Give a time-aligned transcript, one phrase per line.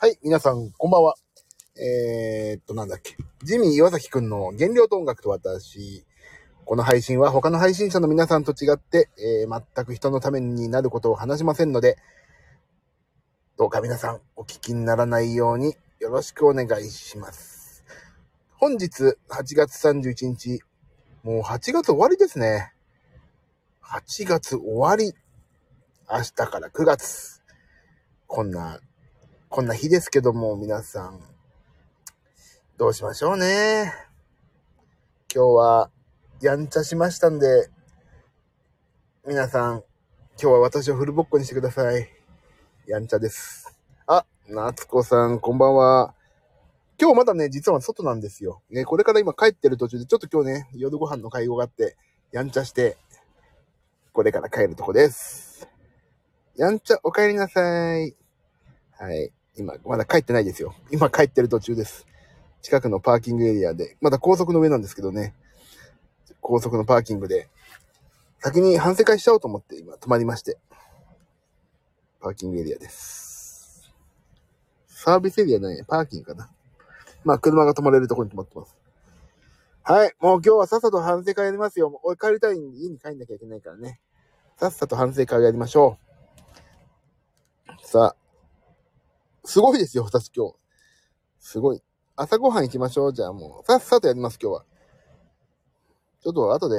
[0.00, 1.16] はい、皆さん、こんばんは。
[1.76, 3.16] えー、っと、なんだっけ。
[3.42, 6.04] ジミー岩崎くんの原料と音楽と私。
[6.64, 11.98] この配信は他の配信者の皆さんと違って、えー全く人のためになることを話しませんので、
[13.56, 17.84] どうか皆さんお聞きにならないようによろしくお願いします。
[18.54, 20.60] 本日8月31日、
[21.24, 22.72] もう8月終わりですね。
[23.82, 25.12] 8月終わり。
[26.08, 27.42] 明日から9月。
[28.28, 28.78] こんな
[29.50, 31.20] こんな日ですけども、皆さん、
[32.76, 33.94] どうしましょうね。
[35.34, 35.90] 今日は、
[36.42, 37.70] やんちゃしましたんで、
[39.26, 39.82] 皆さん、
[40.40, 42.10] 今日は私をフルボッコにしてください。
[42.86, 43.74] やんちゃです。
[44.06, 46.14] あ、夏子さん、こんばんは。
[47.00, 48.60] 今日まだね、実は外なんですよ。
[48.68, 51.96] ね、これから今帰ってる途中で、ちょっと今日ね、夜ご飯の会合があって、
[52.32, 52.98] やんちゃして、
[54.12, 55.66] これから帰るとこです。
[56.54, 58.14] やんちゃ、お帰りなさい。
[58.98, 59.32] はい。
[59.58, 60.74] 今、まだ帰ってないですよ。
[60.90, 62.06] 今帰ってる途中です。
[62.62, 65.34] 近くのパーキングエリアで、まだ高速の上なんですけどね。
[66.40, 67.48] 高速のパーキングで、
[68.40, 70.58] 先に反省会しちゃおうと思って今止まりまして。
[72.20, 73.92] パーキングエリアです。
[74.86, 75.84] サービスエリアないね。
[75.86, 76.50] パーキングかな。
[77.24, 78.76] まあ、車が止まれるところに止まってます。
[79.82, 80.12] はい。
[80.20, 81.90] もう今日はさっさと反省会やりますよ。
[81.90, 84.00] もう帰りたいんで家に帰んなきゃいけないからね。
[84.56, 86.08] さっさと反省会をやりましょう。
[87.86, 88.16] さあ、
[89.48, 90.56] すごいですよ、私今日。
[91.40, 91.82] すごい。
[92.16, 93.14] 朝ごはん行きましょう。
[93.14, 94.64] じゃあもう、さっさとやります、今日は。
[96.20, 96.76] ちょっと後で、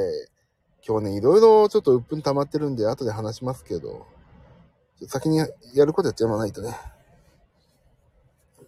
[0.87, 4.05] 今日ね、いろいろちょっと鬱憤溜まってるんで、後で話しますけど、
[5.07, 5.47] 先にや
[5.83, 6.77] ることやっちゃわないとね。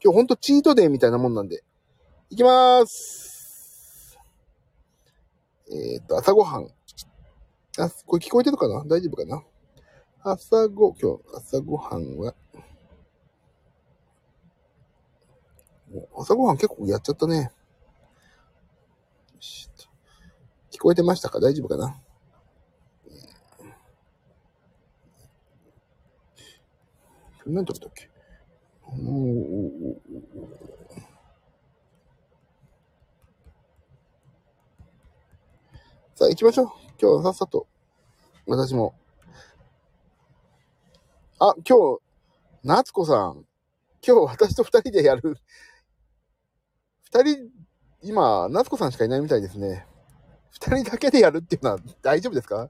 [0.03, 1.63] 今日ほんとチートデーみたいなもんなんで。
[2.31, 4.17] 行きまーす。
[5.69, 6.63] えーっと、朝ごはん。
[7.77, 8.83] あ、これ聞こえてるかな？
[8.83, 9.44] 大丈夫かな？
[10.23, 12.33] 朝ご、今日、朝ごはんは、もう
[16.17, 17.52] 朝ごはん結構やっちゃったね。
[20.72, 21.40] 聞こえてましたか？
[21.40, 21.96] 大丈夫かな？
[27.46, 28.09] 何食べたっけ？
[36.16, 36.68] さあ行きましょう。
[37.02, 37.68] 今日はさっさと。
[38.47, 38.96] 私も。
[41.40, 42.02] あ、今日、
[42.63, 43.46] 夏子さん。
[44.06, 45.38] 今日私と二人でやる。
[47.13, 47.49] 二人、
[48.03, 49.85] 今、夏子さんしかいないみたいですね。
[50.49, 52.69] 二人だけでやるっていうのは大丈夫ですか？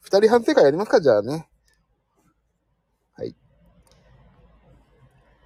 [0.00, 1.48] 二人反省会やりますかじゃあね。
[3.14, 3.36] はい。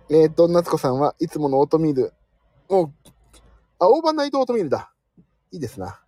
[0.08, 2.14] えーと、夏子さんはいつものオートミール。
[2.70, 2.92] もう、
[3.78, 4.94] あ、オーバーナイトオートミールだ。
[5.50, 6.00] いいですな。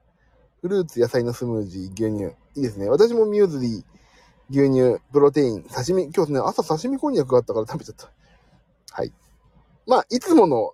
[0.62, 2.34] フルーツ、野菜のスムージー、牛乳。
[2.56, 2.88] いいですね。
[2.88, 3.84] 私もミューズリー、
[4.48, 6.10] 牛乳、プロテイン、刺身。
[6.14, 8.10] 今日ね、朝刺身こんにゃくがあったから食べちゃった。
[8.92, 9.12] はい。
[9.86, 10.72] まあ、いつもの、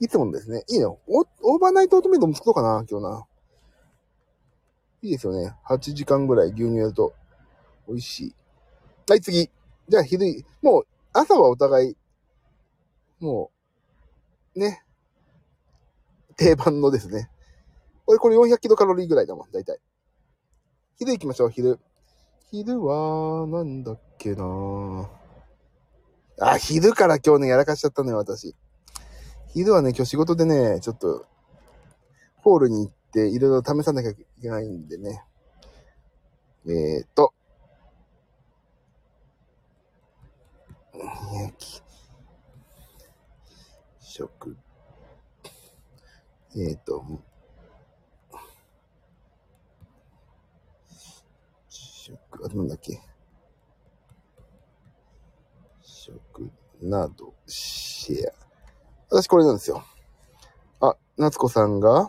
[0.00, 0.64] いつもですね。
[0.68, 0.98] いいの？
[1.06, 3.26] オーバーナイトオートミールも作ろうかな、今日な。
[5.02, 5.54] いいですよね。
[5.66, 7.12] 8時間ぐらい牛乳やると
[7.86, 8.34] 美味しい。
[9.08, 9.50] はい、次。
[9.88, 10.26] じゃあ、昼、
[10.62, 11.96] もう、朝はお互い、
[13.18, 13.50] も
[14.54, 14.82] う、ね。
[16.36, 17.28] 定番のですね。
[18.06, 19.78] これ、これ400キロカロリーぐらいだもん、だいたい。
[20.98, 21.78] 昼行きましょう、昼。
[22.50, 25.10] 昼は、なんだっけな
[26.40, 28.54] あ、昼から今日ね、やらかしちゃったのよ、私。
[29.52, 31.26] 昼はね、今日仕事でね、ちょっと、
[32.36, 35.24] ホールに行って、いろいろ試さなきゃいけないんでね。
[36.66, 37.34] えーっと。
[43.98, 44.56] 食。
[46.54, 47.04] えーっと。
[51.68, 53.00] 食、あ、なんだっけ。
[55.82, 58.49] 食など、シェア。
[59.10, 59.84] 私これなんですよ。
[60.80, 62.08] あ、夏子さんが、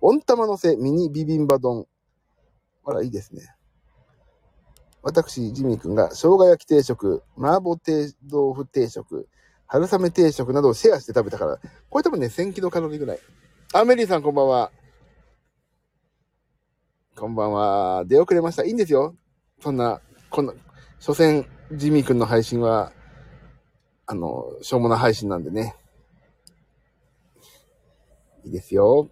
[0.00, 1.86] 温玉のせミニビビンバ丼。
[2.84, 3.42] あら、いいですね。
[5.02, 9.28] 私、ジミー君が、生姜焼き定食、麻婆定豆腐定食、
[9.66, 11.58] 春雨定食などをシェアして食べたから、
[11.88, 13.18] これ多分ね、1000キロカロリーぐらい。
[13.72, 14.72] あ、メリーさんこんばんは。
[17.16, 18.04] こんばんは。
[18.06, 18.64] 出遅れました。
[18.64, 19.14] いいんですよ。
[19.62, 20.54] そんな、こんな、
[20.98, 22.92] 所詮、ジミー君の配信は、
[24.06, 25.76] あの、しょうもな配信なんでね。
[28.44, 29.10] いいですよ。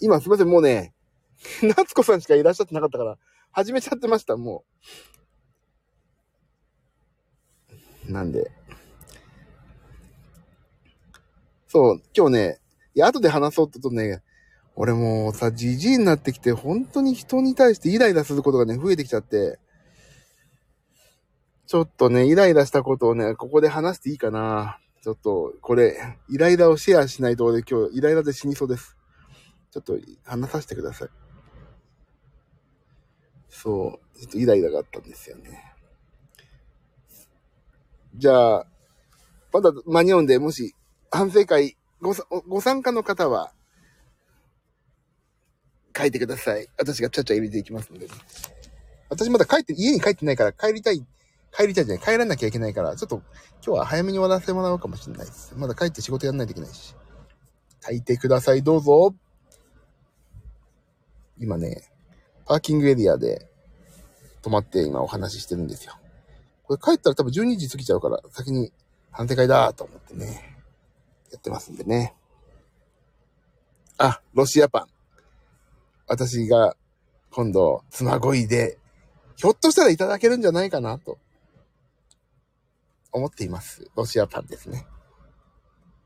[0.00, 0.94] 今すいません、もうね、
[1.76, 3.18] 夏子さんしかいらっしゃってなかったから、
[3.50, 4.64] 始めちゃってました、も
[8.08, 8.12] う。
[8.12, 8.50] なんで。
[11.68, 12.60] そう、今日ね、
[12.94, 14.22] いや、後で話そうってとね、
[14.76, 19.58] 俺もうさ、じじいになってきて、本当に人に対してイライラすることがね、増えてきちゃって、
[21.66, 24.78] ちょっとね、イライラしたことをね、ここで話していいかな。
[25.02, 28.96] ちょっと、これ、イライラをシェアしないと今日イライラで死にそうです。
[29.70, 31.08] ちょっと話させてください。
[33.48, 35.74] そう、ちょっとイライラがあったんですよね。
[38.14, 38.66] じゃあ、
[39.52, 40.74] まだ間に合うんで、もし、
[41.10, 42.14] 反省会ご、
[42.46, 43.52] ご参加の方は、
[45.96, 46.68] 書いてください。
[46.78, 48.06] 私がちゃちゃ入れていきますので。
[49.08, 51.04] 私まだ帰って、家に帰ってないから帰りたい、
[51.54, 53.22] 帰りたいじゃない、帰らなきゃいけないから、ちょっと
[53.64, 55.54] 今日は早めに終わらせてもらおうかもしれないです。
[55.56, 56.94] まだ帰って仕事やんないといけないし。
[57.86, 59.14] 書いてください、どうぞ。
[61.38, 61.82] 今ね、
[62.46, 63.48] パーキングエリアで
[64.42, 65.94] 泊まって今お話ししてるんですよ。
[66.64, 68.72] これ帰ったら多分12時過ぎちゃうから、先に
[69.10, 70.58] 反省会だと思ってね、
[71.30, 72.14] やってますんでね。
[73.98, 74.86] あ、ロシアパン。
[76.08, 76.76] 私が
[77.30, 78.78] 今度、妻恋で、
[79.36, 81.18] ひょっとしたらいただけるんじゃないかなと、
[83.16, 83.90] 思っています。
[83.96, 84.86] ロシアパンですね。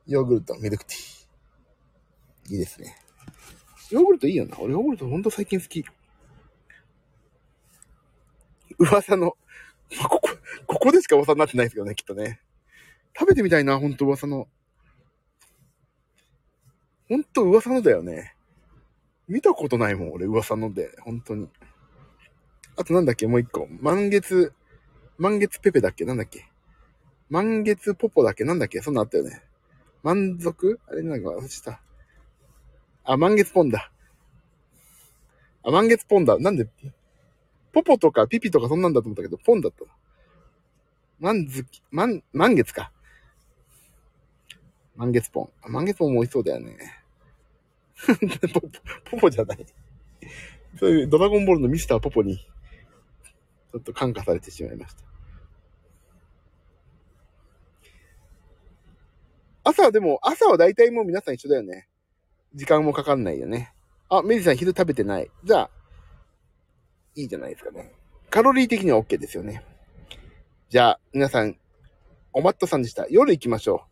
[0.07, 2.53] ヨーグルト、ミルクティー。
[2.53, 2.97] いいですね。
[3.91, 4.57] ヨーグルトいいよな。
[4.61, 5.85] 俺ヨーグルトほんと最近好き。
[8.79, 9.37] 噂の、
[9.99, 10.31] まあ、ここ、
[10.67, 12.41] ここでしか噂になってないですけどね、きっとね。
[13.19, 14.47] 食べてみたいな、ほんと噂の。
[17.09, 18.37] ほんと噂のだよね。
[19.27, 20.97] 見たことないもん、俺、噂ので。
[21.01, 21.49] 本当に。
[22.77, 23.67] あとなんだっけ、もう一個。
[23.81, 24.53] 満月、
[25.19, 26.50] 満月ペペだっけなんだっけ
[27.31, 28.45] 満月ポポだっけ？
[28.45, 28.81] なんだっけ？
[28.83, 29.43] そんなあったよね。
[30.03, 30.81] 満足？
[30.89, 31.81] あれなんか忘れた。
[33.05, 33.91] あ、満月ポンだ。
[35.63, 36.39] あ、満月ポンだ。
[36.39, 36.69] なんで、
[37.73, 39.91] ポポとかピピとかそんなんだと思ったけど、ポンだったの。
[41.21, 42.93] 満月、満、満月か。
[44.97, 45.51] 満月ポン。
[45.63, 46.77] あ満月ポンも美味しそうだよね。
[48.53, 48.69] ポポ、
[49.13, 49.67] ポポじゃない。
[50.79, 55.10] そういうドラゴンボールのミスターポポに、ちょっと感化されてしまいました。
[59.71, 61.89] 朝はでも、朝は大体もう皆さん一緒だよね。
[62.55, 63.73] 時間もかかんないよね。
[64.09, 65.31] あ、メリさん昼食べてない。
[65.45, 65.71] じゃあ、
[67.15, 67.93] いいじゃないですかね。
[68.31, 69.65] カロリー的には OK ですよね。
[70.69, 71.57] じゃあ、皆さん、
[72.33, 73.07] おまっとさんでした。
[73.09, 73.85] 夜行きましょ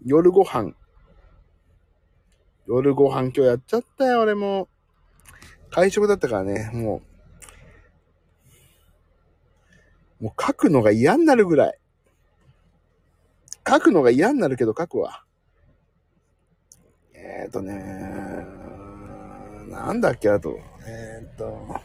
[0.00, 0.02] う。
[0.04, 0.74] 夜ご飯。
[2.66, 4.68] 夜ご飯今日やっちゃったよ、俺も。
[5.70, 7.02] 会食だったからね、も
[10.20, 10.24] う。
[10.24, 11.78] もう書くのが嫌になるぐらい。
[13.66, 15.24] 書くのが嫌になるけど書くわ。
[17.14, 18.46] えっ、ー、とね
[19.68, 20.58] なんだっけ、あと。
[20.86, 21.80] えっ、ー、と。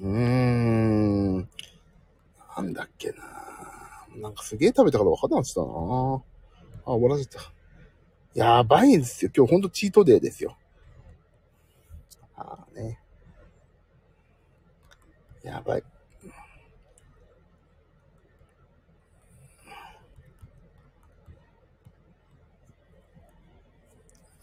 [0.00, 1.48] うーん。
[2.56, 3.16] なんだっけな
[4.16, 5.70] なんかすげえ食べたから分かんなかったなあ、
[6.92, 7.40] 終わらせた。
[8.34, 9.30] やばいんですよ。
[9.34, 10.56] 今日ほんとチートデーですよ。
[12.36, 13.00] ああね。
[15.42, 15.82] やばい。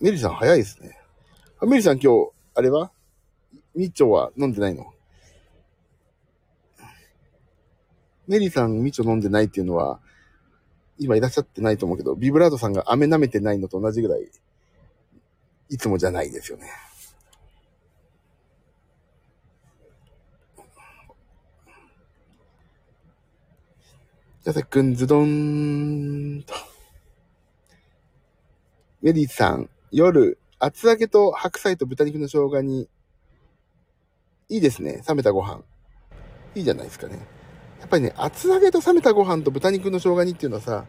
[0.02, 0.98] メリさん早いですね。
[1.62, 2.92] あ、メリさん今日、あれは？
[3.76, 4.92] ミッチョは飲んでないの？
[8.28, 10.00] メリーさんミチョ飲んでないっていうのは、
[10.98, 14.28] 今いらっしゃってないと思うけど、ビブラードさんが飴舐めてないのと同じぐらい、
[15.70, 16.68] いつもじゃないですよね。
[24.44, 26.56] じゃあ、さくん、ズドンと。
[29.04, 32.88] メリーさん、夜、厚揚げと白菜と豚肉の生姜に、
[34.50, 35.04] いいですね。
[35.08, 35.62] 冷めたご飯。
[36.56, 37.20] いいじゃないですかね。
[37.80, 40.86] やっぱりね、厚揚げと冷めたご飯と豚肉の生姜煮っていうのはさ、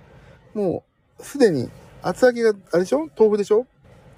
[0.55, 0.85] も
[1.19, 1.71] う、すでに、
[2.03, 3.09] 厚揚げが、あれでしょ？
[3.19, 3.67] 豆腐でしょ？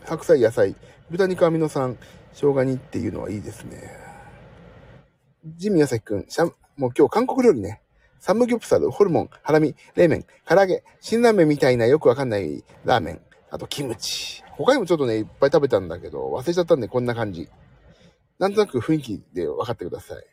[0.04, 0.76] 白菜、野菜、
[1.10, 1.98] 豚肉アミノ酸、
[2.32, 3.90] 生姜煮っていうのはいいですね。
[5.56, 6.44] ジミヤサキくん、シャ
[6.76, 7.80] もう今日韓国料理ね。
[8.20, 14.43] サムギョプサル、ホルモン、ハラミ、冷麺、唐揚げ、辛ラーメンみたいなよくわかんないラーメン、あとキムチ。
[14.56, 17.48] 他にもちょっとね、いっぱい食べたんだけど、忘れちゃったんでこんな感じ。
[18.38, 20.24] なんとなく雰囲気で分かってください。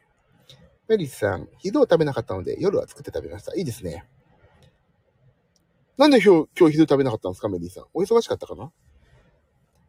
[0.87, 3.55] メリスさん、昼を食べなかったので、夜は作って食べました。
[3.55, 4.05] いいですね。
[5.97, 7.85] なんで今日、今日昼食べなかったんですか、メリーさん。
[7.93, 8.71] お忙しかったかな？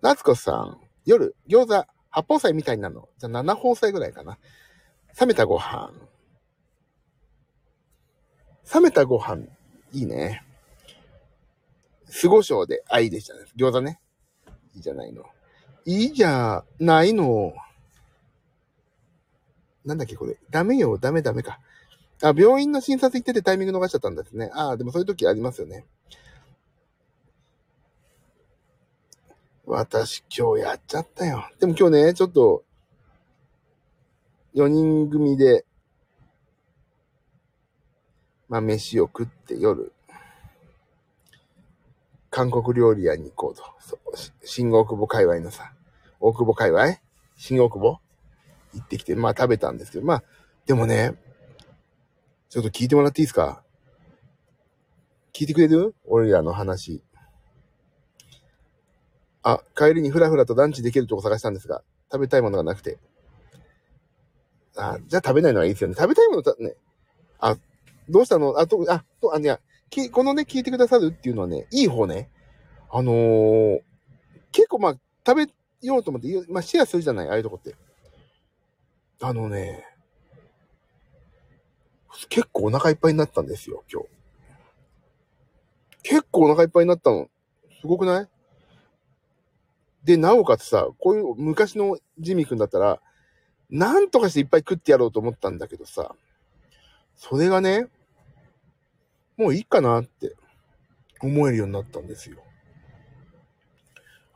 [0.03, 1.75] 夏子さん、夜、餃子、
[2.11, 3.09] 八宝菜みたいなの。
[3.19, 4.39] じゃあ七宝菜ぐらいかな。
[5.19, 5.93] 冷めたご飯。
[8.75, 9.47] 冷めたご飯、
[9.93, 10.45] いいね。
[12.07, 13.41] 酢胡椒で、あ、いいでしたね。
[13.57, 13.99] 餃子ね。
[14.75, 15.25] いいじゃないの。
[15.85, 17.53] いいじゃないの。
[19.85, 20.39] なんだっけこれ。
[20.51, 21.61] ダメよ、ダメダメか。
[22.23, 24.51] あ、病院の診察行っててタイミング逃しちゃったんですね。
[24.55, 25.85] ああ、でもそういう時ありますよね。
[29.65, 31.49] 私今日やっちゃったよ。
[31.59, 32.65] でも今日ね、ちょっと、
[34.55, 35.65] 4人組で
[38.53, 39.95] まあ飯を食って夜、
[42.33, 43.63] 韓国料理屋に行こうと。
[44.43, 45.75] 新大久保界隈のさ、
[46.19, 46.97] 大久保界隈？
[47.37, 48.01] 新大久保？
[48.73, 50.23] 行ってきて、まあ食べたんですけど、まあ、
[50.65, 51.13] でもね、
[52.49, 53.63] ちょっと聞いてもらっていいですか？
[55.35, 55.95] 聞いてくれる？
[56.07, 57.03] 俺らの話。
[59.43, 62.97] あ、帰りにふらふらとランチできるとこ探したんですが、食べたいものがなくて。
[64.75, 65.97] あ、じゃあ食べないのはいいですよね。
[65.99, 66.77] 食べたいものた、ね。
[67.41, 67.59] あ、
[68.09, 68.59] どうしたの？
[68.59, 69.61] あ、と、あ、と、あ、いや、
[69.93, 72.31] き、このね、聞いてくださるっていうのはね、いい方ね。
[72.91, 73.81] あのー、
[74.51, 75.53] 結構まあ、食べ
[75.87, 77.77] ようと思って、まあ、シェアするじゃないああいうとこって。
[79.21, 79.87] あのね、
[82.29, 84.09] 結構お腹いっぱいになったんですよ、今日。
[86.03, 87.29] 結構お腹いっぱいになったの。
[87.81, 88.29] すごくない？
[90.05, 93.01] で、なおかつさ、こういう昔のジミー君だったら、
[93.71, 96.15] なんとかしていっぱい食ってやろうと思ったんだけどさ、
[97.15, 97.87] それがね、
[99.43, 100.37] もういいかなって
[101.21, 102.39] 思えるようになったんですよ。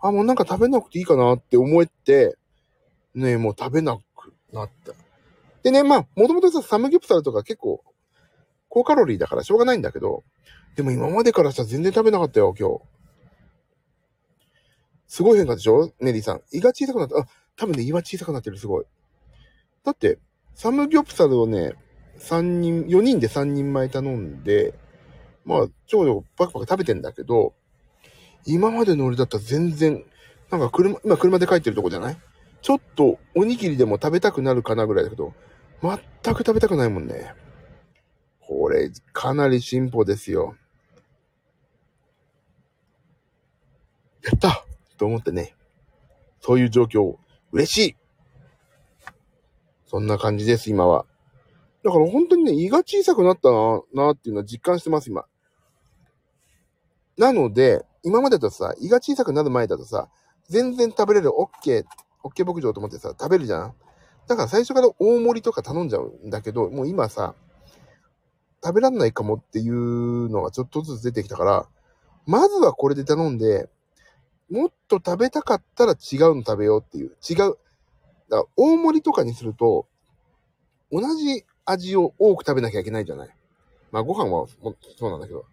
[0.01, 2.37] あ、もうなんか食べなくていいかなって思えて、
[3.15, 4.93] ね、もう食べなくなった。
[5.63, 7.83] でね、まあ、もともとさ、サムギョプサルとか結構、
[8.69, 10.23] 高カロリーだからしょうがないんだけど、
[10.77, 12.83] でも今までからしたら全然食べなかったよ、今日。
[15.07, 15.93] すごい変化でしょ？
[16.01, 16.43] ネリーさん。
[16.53, 17.17] 胃が小さくなった。
[17.17, 18.85] あ、多分ね、胃は小さくなってる、すごい。
[19.85, 20.19] だって、
[20.55, 21.73] サムギョプサルをね、
[22.19, 24.75] 3人、4人で3人前頼んで、
[25.47, 27.55] まあ、ちょうどパクパク食べてんだけど、
[28.45, 30.05] 今までの俺だったら全然、
[30.51, 32.19] なんか車、今車で帰ってるとこじゃない？
[32.63, 35.33] ちょっとおにぎりでも食べたくなるかなぐらいだけど、
[35.83, 35.99] 全
[36.35, 37.33] く食べたくないもんね。
[38.41, 40.57] これ、かなり進歩ですよ。
[44.25, 44.65] やった
[44.99, 45.55] と思ってね。
[46.41, 47.17] そういう状況、
[47.53, 47.97] 嬉しい
[49.87, 51.07] そんな感じです、今は。
[51.85, 55.25] だから本当にね、胃が小さくなったな、なっていうのは実感してます、今。
[57.19, 60.09] なので、今までとさ、胃が小さくなる前だとさ、
[60.49, 61.85] 全然食べれる OK、
[62.23, 63.75] OK 牧場と思ってさ、食べるじゃん
[64.29, 67.35] だから最初から大盛りとか頼んじゃうんだけど、もう今さ、
[68.63, 71.69] 食べらんないかもっていうのがちょっとずつ出てきたから、
[72.27, 73.69] まずはこれで頼んで、
[74.51, 77.17] もっと食べたかったら違うの食べようっていう。
[77.29, 77.37] 違う。
[77.37, 77.57] だか
[78.31, 79.87] ら大盛りとかにすると、
[80.91, 83.29] 同じ味を多く食べなきゃいけないじゃない。
[83.93, 84.47] まあご飯は
[84.99, 85.45] そうなんだけど。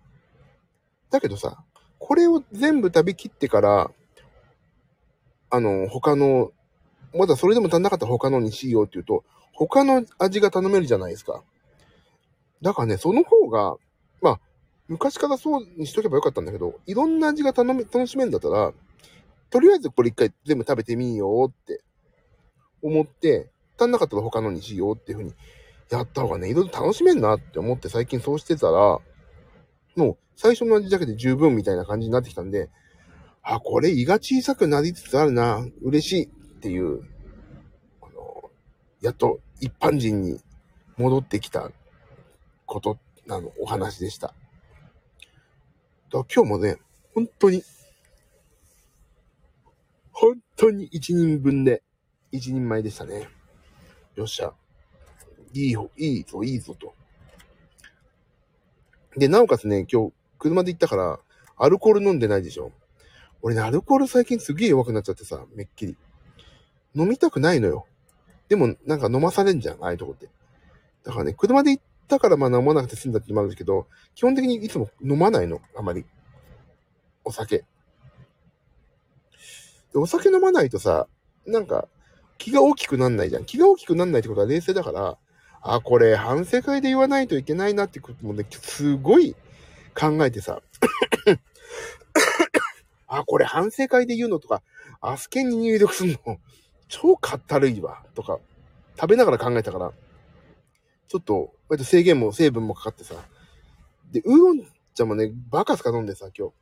[1.14, 1.64] だけどさ、
[2.00, 3.92] これを全部食べきってから、
[5.52, 6.52] あの、他の、
[7.14, 11.44] まだそれでも足んなかったら他のにしようって言うと、他の味が頼めるじゃないですか。
[12.64, 13.76] だからね、その方が、
[14.24, 14.40] まあ、
[14.88, 18.74] 昔からそうにしとけばよかったんだけど、いろんな味が頼め、楽しめるんだったら、
[19.52, 21.84] とりあえずこれ一回全部食べてみようって
[22.82, 25.36] 思って、足んなかったら他のにしようっていうふうに
[25.92, 29.00] やった方がね、いろいろ楽しめんなって思って最近そうしてたら、
[29.96, 32.70] もう最初の味だけで十分みたいな感じになってきたんで、
[33.42, 36.28] あ、これ胃が小さくなりつつあるな、嬉しいっ
[36.60, 37.02] ていう、
[38.02, 38.50] あの、
[39.02, 40.40] やっと一般人に
[40.98, 41.72] 戻ってきた
[42.66, 44.28] ことなの、お話でした。
[44.28, 46.78] だ今日もね、
[47.14, 47.64] 本当に、
[50.12, 51.84] 本当に一人分で、
[52.32, 53.28] 一人前でしたね。
[54.16, 54.54] よっしゃ。
[55.54, 56.94] いい、いいぞ、いいぞと。
[59.18, 61.20] で、なおかつね、今日、車で行ったから、
[61.58, 62.72] アルコール飲んでないでしょ。
[63.42, 65.98] 俺ね、アルコール最近すげえ弱くなっちゃってさ、めっきり。
[66.96, 67.86] 飲みたくないのよ。
[68.50, 70.30] でも、なんか飲まされんじゃん、ああいうとこって。
[71.04, 76.06] だからね、車で行ったからまあ飲まなくて済んだってのもあるんですけど、基本的にいつも飲まないの、あまり。
[77.24, 77.58] お酒。
[77.58, 77.66] で
[80.00, 81.08] お酒飲まないとさ、
[81.46, 81.88] なんか、
[82.38, 83.46] 気が大きくなんないじゃん。
[83.46, 85.18] 気が大きくなんないってことは冷静だから、
[85.64, 89.34] あ、これ反省会で言わないといけないなってこともね、すごい
[89.96, 90.62] 考えてさ、
[93.08, 94.62] あ、これ反省会で言うのとか、
[95.00, 96.38] アスケンに入力するの、
[96.90, 98.40] 超かったるいわ、とか、
[99.00, 99.94] 食べながら考えたから、
[101.08, 103.16] ちょっと、割と制限も成分もかかってさ、
[104.12, 106.54] で、ウーロン茶もね、バカすか飲んでさ、今日。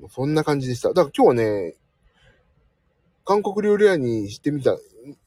[0.00, 0.88] もうそんな感じでした。
[0.90, 1.74] だから今日はね、
[3.24, 4.76] 韓国料理屋にしてみた、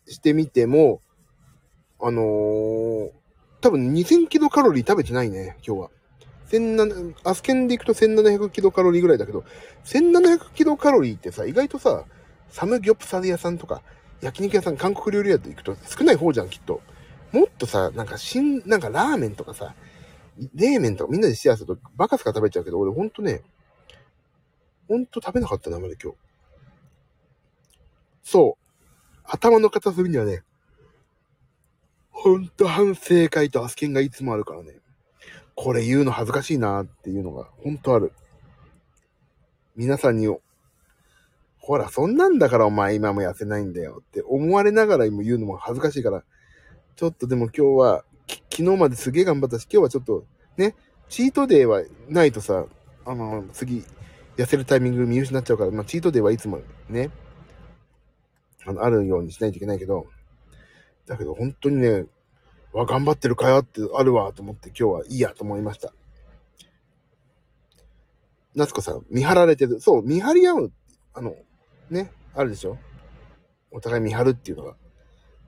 [0.08, 1.02] してみても、
[2.02, 3.12] あのー、
[3.62, 5.90] 多分2000キロカロリー食べてないね、今日は。
[6.50, 9.44] 1700、アスケンで行くと1700キロカロリーぐらいだけど、
[9.86, 12.06] 1700キロカロリーってさ、意外とさ、
[12.50, 13.82] サムギョプサル屋さんとか、
[14.22, 16.82] 焼肉屋さん、韓国料理屋で行くと少ない方じゃん、きっと。
[17.32, 19.74] もっとさ、なんかしん、なんかラーメンとかさ、
[20.54, 23.42] 冷麺とかみんなでシェアするとバカすか食べちゃうけど、俺ほんとね、
[24.88, 26.18] ほんと食べなかったな、まで今日。
[28.24, 28.66] そう。
[29.24, 30.44] 頭の片隅にはね、
[32.18, 34.80] ほんと反省会とアスケンがいつもあるからね。
[35.54, 38.14] これ言うの恥ずかしいなっていうのが、本当ある。
[39.76, 40.34] 皆さんに、
[41.60, 46.24] ほら、そんなんだからお前今も痩せないんだよって思われながらも言うのも恥ずかしいから、
[46.96, 48.06] ちょっとでも今日は、
[48.50, 50.26] 昨日まですげえ頑張ったし、今日はちょっと、
[50.58, 50.76] ね、
[51.10, 52.66] チートデーはないとさ、
[53.06, 53.84] あの、次、
[54.38, 57.12] 痩せるタイミング見失っちゃうから、まあ、チートデーはいつもね、
[58.66, 60.08] あの、あるようにしないといけないけど、
[61.08, 62.06] だけど本当にね、
[62.74, 65.94] わ、頑張ってるかよってあるわと思って今日はいいやと思いました。
[68.56, 69.82] 夏子さん、見張られてる。
[69.82, 70.72] そう、見張り合う。
[71.14, 71.36] あの、
[71.90, 72.78] ね、あるでしょ？
[73.72, 74.76] お互い見張るっていうのが。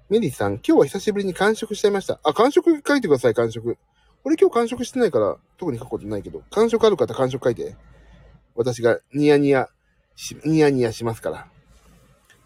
[0.09, 2.19] メリーさん、今日は久しぶりに完食しちゃいました。
[2.23, 3.77] あ、完食書いてください、完食。
[4.23, 7.75] 俺今日完食してないから、特に書くことないけど、完食ある方完食書いて。
[8.55, 9.69] 私がニヤニヤ、
[10.43, 11.47] ニヤニヤしますから。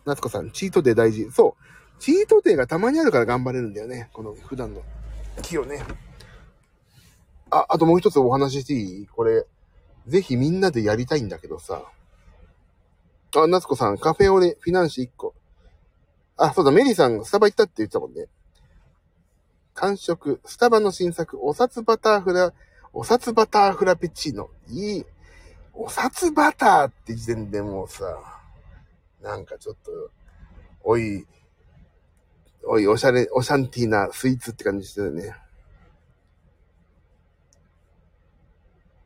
[0.05, 1.31] 夏子さん、チートデー大事。
[1.31, 1.70] そう。
[2.01, 4.10] チートデーがたまにあるから頑張れるんだよね。
[4.12, 4.81] この普段の
[5.43, 5.84] 気をね。
[7.51, 9.08] あ、あともう一つお話ししていい？
[9.08, 9.46] これ、
[10.08, 11.84] ぜひみんなでやりたいんだけどさ。
[13.36, 15.36] あ、夏子さん、カフェオレ、フィナンシェ1個。
[16.38, 18.25] あ、そうだ、メリーさん、スタバ行ったって言ってたもんね。
[19.75, 22.51] 完食、スタバの新作、お札バターフラ、
[22.93, 24.50] お札バターフラペチーノ。
[24.70, 25.05] いい。
[25.75, 28.05] お札バターって時点でもうさ、
[29.22, 29.91] なんかちょっと、
[30.84, 31.27] おい、
[32.63, 35.35] おい、おしゃれ、おシャンティーなスイーツって感じしてるね。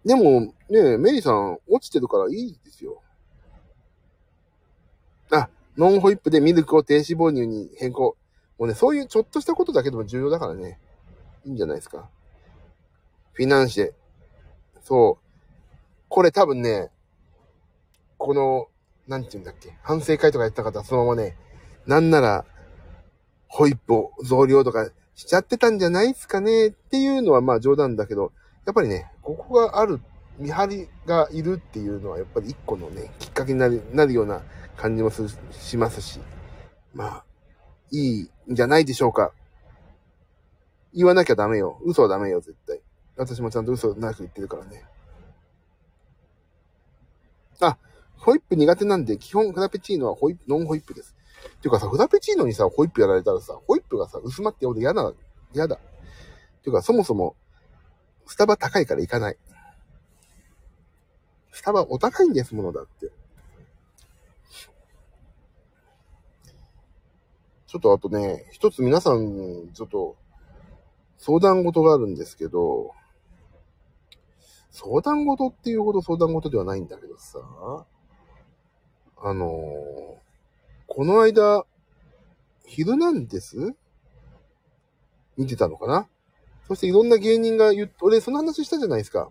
[0.05, 3.01] でも、ねメリーさん、落ちてるからいいですよ。
[5.31, 8.15] あ、ノンホイップでミルクを低脂肪乳に変更。
[8.59, 10.79] もうね、そういうちょっとしたことだけでも重要だからね。
[11.45, 12.09] いいんじゃないですか。
[13.33, 13.93] フィナンシェ。
[14.83, 15.25] そう。
[16.07, 16.91] これ多分ね、
[18.17, 18.67] この、
[19.07, 19.75] なんて言うんだっけ。
[19.81, 21.35] 反省会とかやった方はそのままね、
[21.85, 22.45] なんなら、
[23.47, 28.31] ホイップを増量とかしちゃってたんじゃないですかねっていうのはまあ冗談だけど、
[28.65, 30.01] やっぱりね、ここがある、
[30.37, 34.41] 見張りがいるっていうのは、やっぱり一個のね、きっかけになる、なるような
[34.75, 36.19] 感じもすしますし、
[36.93, 37.23] まあ、
[37.91, 39.31] いいんじゃないでしょうか。
[40.93, 41.79] 言わなきゃダメよ。
[41.83, 42.81] 嘘はダメよ、絶対。
[43.15, 44.83] 私もちゃんと嘘なく言ってるからね。
[47.61, 47.77] あ、
[48.17, 51.14] ホイップ苦手なんで、基本フラペチーノはホイップ、ノンホイップです。
[51.47, 55.13] っていうかさ、フラペチーノにさ、ホイップやられたらさ、ホイップがさ、薄まって俺嫌だ、
[55.53, 55.75] 嫌だ。
[55.75, 55.79] っ
[56.61, 57.35] ていうか、そもそも、
[58.25, 59.37] スタバ高いから行かない。
[61.51, 63.11] スタバお高いんですものだって。
[67.67, 70.15] ちょっとあとね、一つ皆さん、ちょっと、
[71.17, 72.91] 相談事があるんですけど、
[74.71, 77.39] 相談事っていうほど相談事ではないんだけどさ、
[79.17, 80.24] あのー、
[80.87, 81.65] この間、
[82.65, 83.73] 昼なんです
[85.37, 86.07] 見てたのかな？
[86.67, 89.29] そしていろんな芸人が言っ、俺その話したじゃないですか。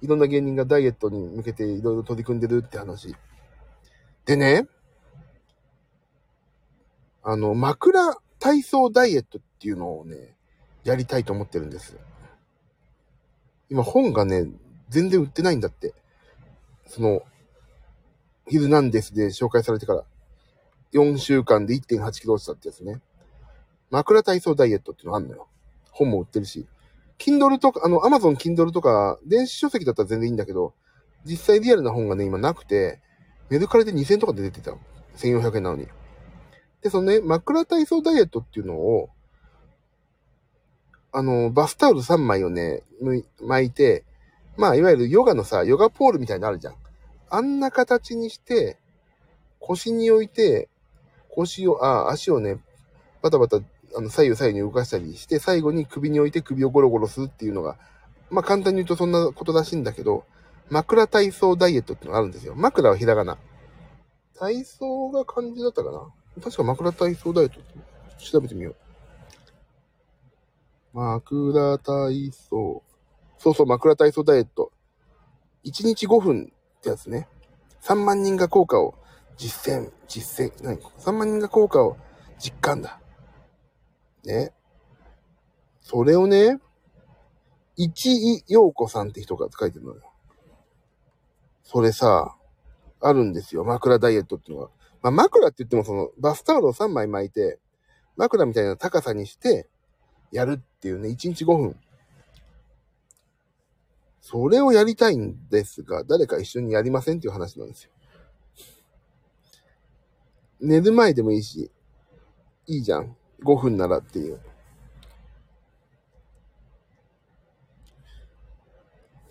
[0.00, 3.16] いろんな芸人がダイエットに向けていろいろ取り組んでるって話。
[4.26, 4.68] でね、
[7.24, 10.36] あの、枕体操ダイエットっていうのをね、
[10.84, 11.96] やりたいと思ってるんです。
[13.70, 14.46] 今本がね、
[14.88, 15.94] 全然売ってないんだって。
[16.86, 17.22] その、
[18.46, 20.04] ヒルナンデスで紹介されてから、
[20.92, 23.00] 4週間で1.8キロ落ちたってやつね。
[23.90, 25.48] 枕体操ダイエットっていうのあんのよ。
[25.90, 26.66] 本も売ってるし。
[27.18, 30.74] Kindle とか、あの、Amazon Kindle とか、電子書籍だったら全然いいんだけど、
[31.24, 33.00] 実際リアルな本がね、今なくて、
[33.50, 34.78] メルカリで2000とかで出てたの。
[35.16, 35.88] 1400円なのに。
[36.82, 39.10] で、そのね、枕体操ダイエットっていうのを、
[41.12, 42.84] あの、バスタオル3枚をね、
[43.40, 44.04] 巻いて、
[44.56, 46.74] まあ、いわゆるヨガのさ、ヨガポールみたいなのあるじゃん。
[47.30, 48.78] あんな形にして、
[49.58, 50.68] 腰に置いて、
[51.30, 52.58] 腰を、あ、足をね、
[53.22, 53.60] バタバタ
[53.96, 57.76] あの、左右左右に動かしたりして、最後に首に置いて首をゴロゴロするっていうのが、
[58.30, 60.24] まあ簡単に言うとそんなことらしいんだけど、
[60.70, 62.54] 枕体操ダイエットってのがあるんですよ。
[62.54, 63.38] 枕はひらがな。
[64.38, 66.12] 体操が漢字だったかな？
[66.42, 68.76] 確か枕体操ダイエットって調べてみよう。
[70.92, 72.82] 枕体操。
[73.38, 74.70] そうそう、枕体操ダイエット。
[75.64, 77.28] 1日5分ってやつね。
[77.82, 78.94] 3万人が効果を
[79.38, 81.96] 実践、実践、何 ?3 万人が効果を
[82.38, 83.00] 実感だ。
[84.24, 84.52] ね。
[85.80, 86.60] それをね、
[87.76, 90.02] 一井陽子さんって人が書いてるのよ。
[91.62, 92.36] それさ、
[93.00, 93.64] あるんですよ。
[93.64, 94.70] 枕ダイエットっていうのは。
[95.00, 97.60] まあ、枕って言ってもその、バスタオルを3枚巻いて、
[98.16, 99.68] 枕みたいな高さにして、
[100.32, 101.76] やるっていうね、1日5分。
[104.20, 107.92] それをやりたいんですが、誰か一緒にやりませんっていう話なんですよ。
[110.60, 111.70] 寝る前でもいいし、
[112.66, 113.16] いいじゃん。
[113.44, 114.40] 5分ならっていう。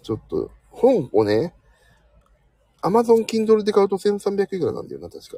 [0.01, 1.53] ちょっと、本をね、
[2.81, 5.37] Amazon Kindle で買うと1300いくらなんだよな、確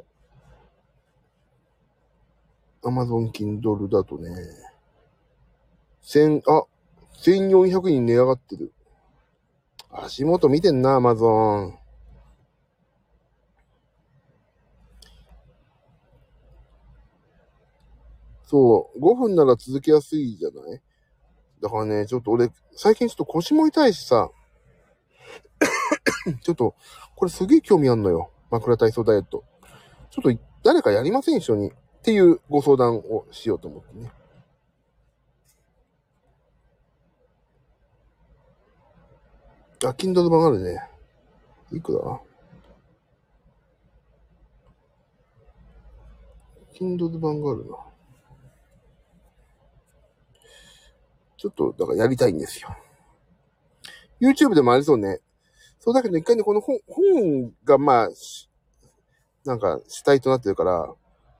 [2.82, 4.30] Amazon Kindle だとね、
[6.02, 6.64] 千、あ、
[7.24, 8.72] 1400円に値上がってる。
[9.90, 11.79] 足元見てんな、Amazon。
[18.50, 20.80] そう、5分なら続けやすいじゃない？
[21.62, 24.28] だからね、ちょっと俺、最近ちょっと腰も痛いしさ、
[26.42, 26.74] ちょっと、
[27.14, 28.32] これすげえ興味あんのよ。
[28.50, 29.44] 枕体操ダイエット。
[30.10, 31.70] ちょっと誰かやりません一緒に。
[31.70, 34.10] っていうご相談をしようと思ってね。
[39.84, 40.82] あ、Kindle 版あるね。
[41.70, 42.20] いくら
[46.74, 47.89] ?Kindle 版があるな。
[51.40, 52.76] ちょっと、だからやりたいんですよ。
[54.20, 55.20] YouTube でもありそうね。
[55.78, 58.08] そうだけど一回ね、この本、本がまあ、
[59.46, 60.92] なんか主体となってるから、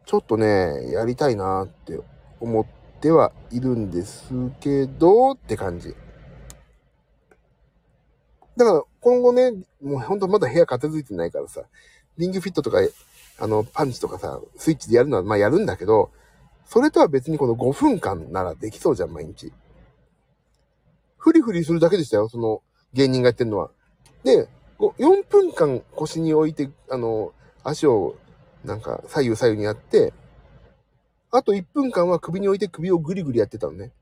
[0.07, 2.01] ちょっとね、やりたいなって
[2.41, 2.67] 思っ
[3.03, 5.95] てはいるんですけど、って感じ。
[8.57, 11.65] だから今後ね、もうほんとまだ部屋片付いてないからさ、
[12.17, 12.79] リングフィットとか、
[13.39, 16.11] あの、パンチとかさ、スイッチでやるのはまあやるんだけど、
[16.65, 19.53] それとは別にこの5分間ならできそうじゃん、毎日。
[21.21, 22.63] フリフリするだけでしたよ、その
[22.95, 23.71] 芸人がやってるのは。
[24.25, 28.17] で、4分間腰に置いて、あの、足を
[28.65, 30.15] なんか左右左右にやって、
[31.31, 33.93] あと1分間は首に置いて首をグリグリやってたのね。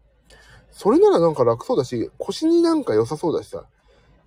[0.71, 3.67] それならなんか楽そうだし、腰になんか良さそうだしさ。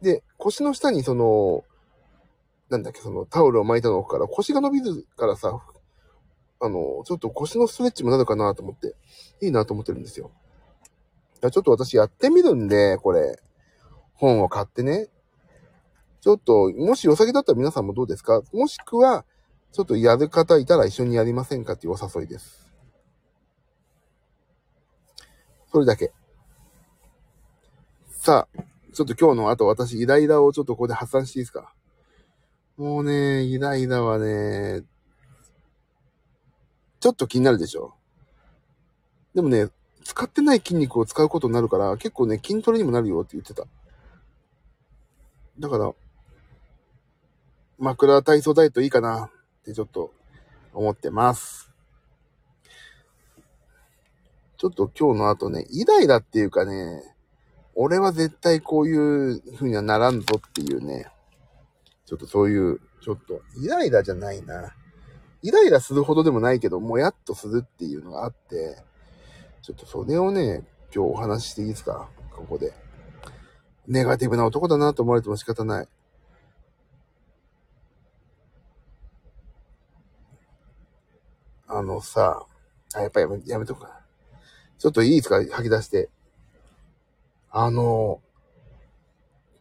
[0.01, 1.63] で、腰の下にその、
[2.69, 5.61] なんだっけ、そのタオルを巻いたのから腰が伸びるからさ、
[6.59, 8.95] あの、ちょっと腰のストレッチもなるかなと思って、
[9.41, 10.31] いいなと思ってるんですよ。
[11.49, 13.41] ちょっと私やってみるんで、これ、
[14.13, 15.07] 本を買ってね。
[16.19, 18.43] ちょっと、もし良さげだったら皆さんもどうですか？
[18.53, 19.25] もしくは、
[19.71, 22.71] ちょっとやる方いたら一緒にやりませんかっていうお誘いです。
[25.71, 26.11] それだけ。
[28.09, 28.61] さあ、
[28.93, 31.73] ちょっと今日の後私、イライラをちょっとここで発散していいですか？
[32.77, 34.83] もうね、イライラはね、
[36.99, 37.95] ちょっと気になるでしょ
[39.33, 39.69] でもね、
[40.03, 43.65] 使ってない筋肉を使うことになるから、結構ね、筋トレにもなるよって言ってた。
[45.59, 45.93] だから、
[47.77, 49.29] 枕体操ダイエットいいかなっ
[49.63, 50.13] てちょっと
[50.73, 51.71] 思ってます。
[54.57, 57.01] ちょっと今日の後ね、イライラっていうかね、
[57.73, 61.07] 俺は絶対こういう風にはならんぞっていうね、
[62.05, 64.75] ちょっとそういう、ちょっと、イライラじゃないな。
[65.41, 68.83] イライラするほどでもないけど、もやっとするっていうのがあって、
[69.61, 72.09] ちょっとそれをね、今日お話ししていいですか？
[72.35, 72.73] ここで。
[73.87, 75.87] ネガティブな男だなと思われても仕方ない。
[81.67, 82.45] あのさ、
[82.95, 84.01] あ、やっぱやめ、やめとくか
[84.79, 85.35] ちょっといいですか？
[85.37, 86.09] 吐き出して。
[87.51, 88.19] あの、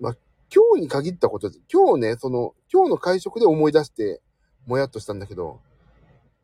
[0.01, 0.15] ま
[0.55, 4.21] 今日に限ったことで、今日ね、その、今日の会食で思い出して、
[4.67, 5.61] もやっとしたんだけど、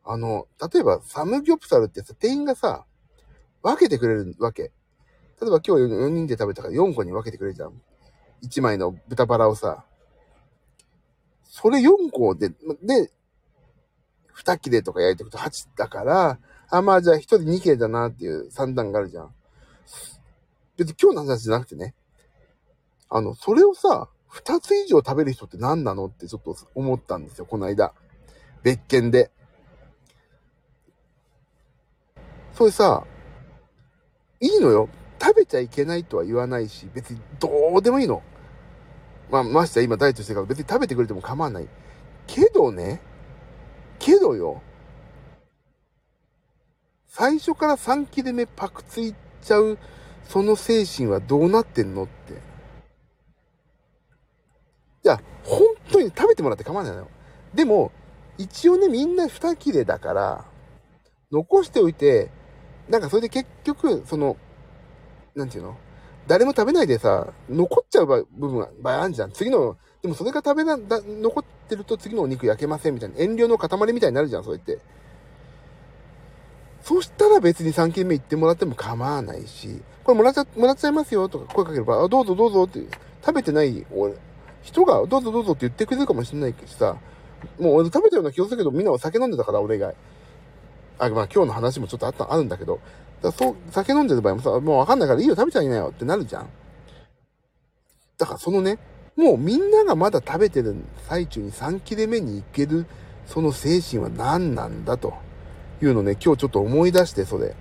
[0.03, 2.85] あの、例えばサムギョプサルってさ、店員がさ、
[3.67, 4.63] 分けてくれるわけ。
[4.63, 4.69] 例
[5.47, 7.73] えば今日4人で食べたから4個に分けてくれるじゃん。
[8.43, 9.83] 1枚の豚バラをさ。
[11.43, 13.11] それ4個で、で、
[14.35, 19.33] 2切れとか焼いていくと8だから、あ、まあじゃあ1人2切れだなっていう算段があるじゃん。
[20.77, 21.93] 別に今日の話じゃなくてね。
[23.09, 27.93] あの、それをさ、2つ以上食べる人って何なのってちょっと思ったんですよ、この間。
[28.63, 29.31] 別件で。
[32.53, 33.05] それさ、
[34.39, 34.89] いいのよ。
[35.19, 38.21] 食べちゃいけないとは言わないし、別にどうでもいいの。
[39.31, 41.67] まあ、まして今ダイエットしてるから別に食べてくれても構わない。
[42.27, 43.01] けどね、
[43.99, 44.61] けどよ、
[47.07, 49.77] 最初から3切れ目パクついちゃう、
[50.25, 52.33] その精神はどうなってんのって。
[52.33, 52.37] い
[55.03, 57.07] や、本当に食べてもらって構わないのよ。
[57.53, 57.91] でも、
[58.37, 60.45] 一応ね、みんな2切れだから、
[61.31, 62.29] 残しておいて、
[62.89, 64.37] なんかそれで結局、その、
[65.35, 65.77] なんていうの？
[66.27, 69.31] 誰も食べないでさ、残っちゃう部分が、場合あるじゃん。
[69.31, 74.79] 次の、でもそれが食べな、だ残ってると次のお肉焼けませんみたいな、遠慮の塊みたいになるじゃん、そうやって。
[76.81, 82.81] そしたら別に3軒目行ってもらっても構わないし、これもらっちゃ、もらっちゃいますよとか声かければ、あ、どうぞどうぞって、
[83.25, 84.13] 食べてない俺、
[84.63, 86.97] 人がどうぞどうぞって言ってくれるかもしれないけどさ、
[87.59, 89.95] もう俺食べたような気がするけど、みんなお酒飲んでたから、俺以外。
[90.99, 92.79] あ、まあ今日の話もちょっとあった、あるんだけど、
[93.21, 96.49] だそう、酒飲んでる場合もさ、もうわかんないからいいよ、食べちゃいなよってなるじゃん。
[98.17, 98.79] だからそのね、
[99.15, 100.75] もうみんながまだ食べてる
[101.07, 102.85] 最中に3切れ目に行ける、
[103.25, 105.13] その精神は何なんだと
[105.81, 107.55] いうのね、今日ちょっと思い出して、それ。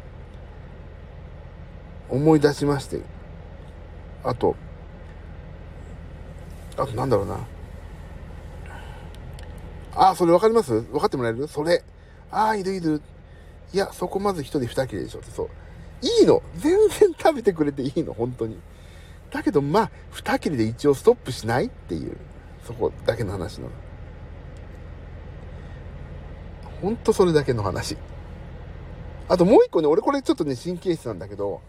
[2.08, 3.00] 思い出しまして。
[4.22, 4.54] あと、
[6.76, 7.38] あとなんだろうな。
[9.94, 10.82] あ、それわかります？
[10.82, 11.48] 分かってもらえる？
[11.48, 11.82] それ。
[12.30, 13.00] ああ、いるいる。
[13.72, 15.48] いや、そこまず一人二切れでしょって、そう。
[16.02, 16.42] いいの。
[16.56, 18.58] 全然食べてくれていいの、本当に。
[19.30, 22.16] だけど、まあ、二切れで一応ストップしないっていう、
[22.64, 23.70] そこだけの話なの。
[26.80, 27.96] ほんとそれだけの話。
[29.28, 31.60] あともう一個ね、俺これちょっとね、神経質なんだけど、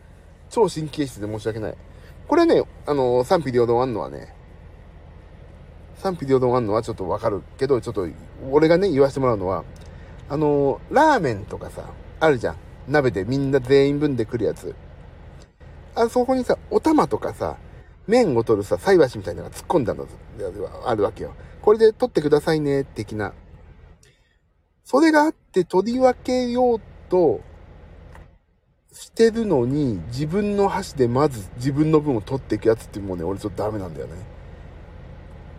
[0.49, 1.77] 超神経質で申し訳ない。
[2.27, 4.33] これね、あの、賛否両論あんのはね、
[5.97, 8.07] 賛否両論あんのはちょっとわかるけど、ちょっと、
[8.51, 9.63] 俺がね、言わせてもらうのは、
[10.29, 11.85] あの、ラーメンとかさ、
[12.19, 12.57] あるじゃん。
[12.87, 14.75] 鍋でみんな全員分で来るやつ。
[15.95, 17.57] あそこにさ、お玉とかさ、
[18.07, 20.09] 麺を取るさ、菜箸みたいなのが突っ込んだのが
[20.89, 21.33] あるわけよ。
[21.61, 23.33] これで取ってくださいね、的な。
[24.83, 27.41] それがあって取り分けようと
[28.93, 34.13] してるのに、自分の箸でまず自分の分を取っていくやつってもうね、俺ちょっとダメなんだよね。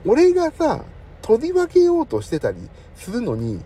[0.07, 0.85] 俺がさ、
[1.20, 3.61] 取り分けようとしてたりするのに、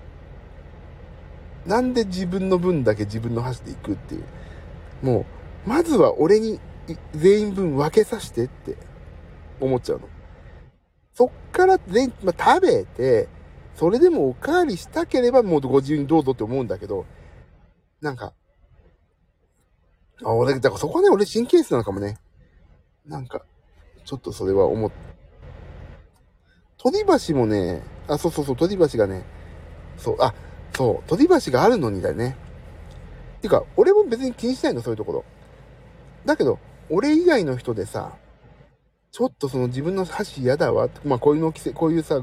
[1.66, 4.25] なんで自分の分だけ自分の箸で行くっていう。
[5.03, 5.27] も
[5.66, 6.61] う、まずは俺に
[7.14, 8.77] 全員分分けさせてって
[9.61, 10.09] 思っちゃうの。
[11.14, 13.29] そっから全員、まあ、食べて、
[13.75, 17.07] それでもおかわりしたければもうご自由にどうぞって思うんだけど、
[18.01, 18.33] なんか、
[20.25, 22.18] あ、俺、だからそこはね、俺神経質なのかもね。
[23.07, 23.44] なんか、
[24.05, 24.92] ちょっとそれは思っ、
[26.77, 26.98] 鳥
[27.29, 29.25] 橋もね、あ、そうそうそう、鳥橋がね、
[29.96, 30.35] そう、あ、
[30.74, 32.37] そう、鳥橋があるのにだよね。
[33.40, 35.24] てか、俺も別に気にしないの、そういうところ。
[36.24, 36.58] だけど、
[36.90, 38.12] 俺以外の人でさ、
[39.11, 40.88] ちょっとその自分の箸嫌だわ。
[41.04, 42.22] まあこういうの季節、こういうさ、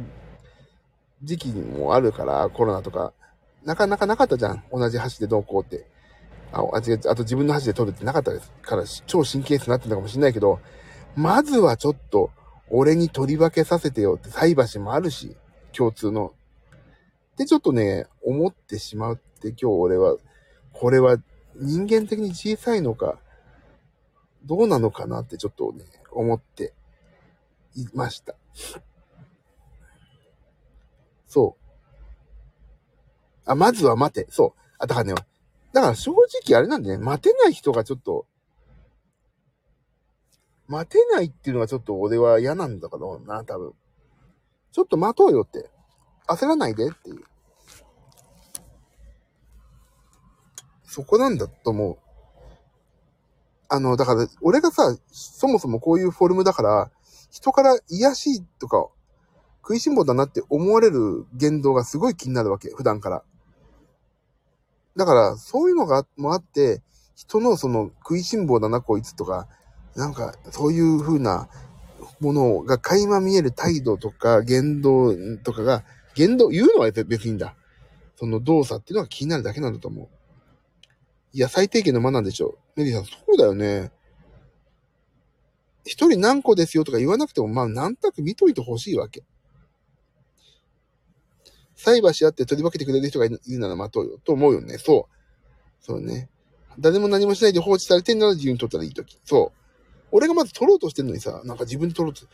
[1.21, 3.13] 時期もあるから、コロナとか、
[3.63, 4.63] なかなかなかったじゃん。
[4.71, 5.85] 同じ箸でどうこうって。
[6.51, 10.59] あ、違う、あと自分の箸で取るってなかったですから、超神経質になってるのかもしれないけど、
[11.15, 12.31] まずはちょっと、
[12.71, 15.35] 俺に取り分けさせてよって菜箸もあるし、
[15.73, 16.33] 共通の。
[17.39, 20.17] で、ちょっとね、思ってしまうって今日俺は、
[20.73, 21.17] これは
[21.55, 23.17] 人間的に小さいのか、
[24.43, 26.73] どうなのかなってちょっとね、思って
[27.77, 28.35] いました。
[31.27, 31.69] そう。
[33.45, 34.27] あ、まずは待て。
[34.29, 34.61] そう。
[34.77, 35.15] あ、だからね、
[35.71, 36.11] だから正
[36.45, 38.27] 直あれなんでね、待てない人がちょっと、
[40.67, 43.73] 待てないっていうのがちょっと俺は嫌なんだろうな、多分。
[44.73, 45.69] ちょっと待とうよって。
[46.29, 47.23] 焦らないでっていう。
[50.83, 51.97] そこなんだと思う。
[53.67, 56.91] あの、だから、俺がさ、そもそもこういうフォルムだから、
[57.29, 58.87] 人から癒しいとか、
[59.61, 63.23] 食いしん坊だなって思われる言動がすごい気になるわけ、普段から。
[64.95, 66.81] だから、そういうのがもあって、
[67.15, 69.47] 人のその食いしん坊だな、こいつとか、
[69.95, 71.49] なんか、そういう風な
[72.19, 75.13] ものが垣間見える態度とか言動
[75.43, 75.83] とかが、
[76.19, 77.55] 言動、言うのは別にいいんだ。
[78.17, 80.07] その動作っていうのが気になるだけなんだと思う。
[81.31, 82.57] いや、最低限の間なんでしょ。
[82.75, 83.93] メリーさん、そうだよね。
[85.85, 89.23] 一人何個ですよとか言わなくても、まあ、なんとなく見といてほしいわけ。
[91.75, 94.19] 菜箸あって取り分けてくれる人がいるなら待とうよ。
[94.25, 94.77] と思うよね。
[94.77, 95.85] そう。
[95.85, 96.29] そうね。
[96.77, 99.17] 誰も何もしないで放置されてんなら自由に取ったらいいとき。
[99.23, 99.59] そう。
[100.11, 102.27] 俺がまず取ろうとしてんのにさ、なんか自分で取ろうと。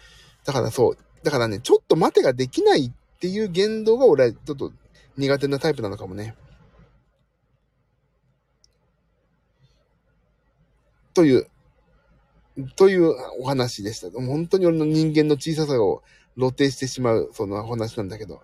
[0.43, 0.98] だからそう。
[1.21, 4.71] だからね、ちょっと待てができないっていう言動が俺はちょっと
[5.17, 6.36] 苦手なタイプなのかもね。
[11.13, 11.47] という、
[12.75, 14.10] というお話でした。
[14.12, 16.04] 本当に俺の人間の小ささを
[16.36, 18.41] 露呈してしまう、そのお話なんだけど。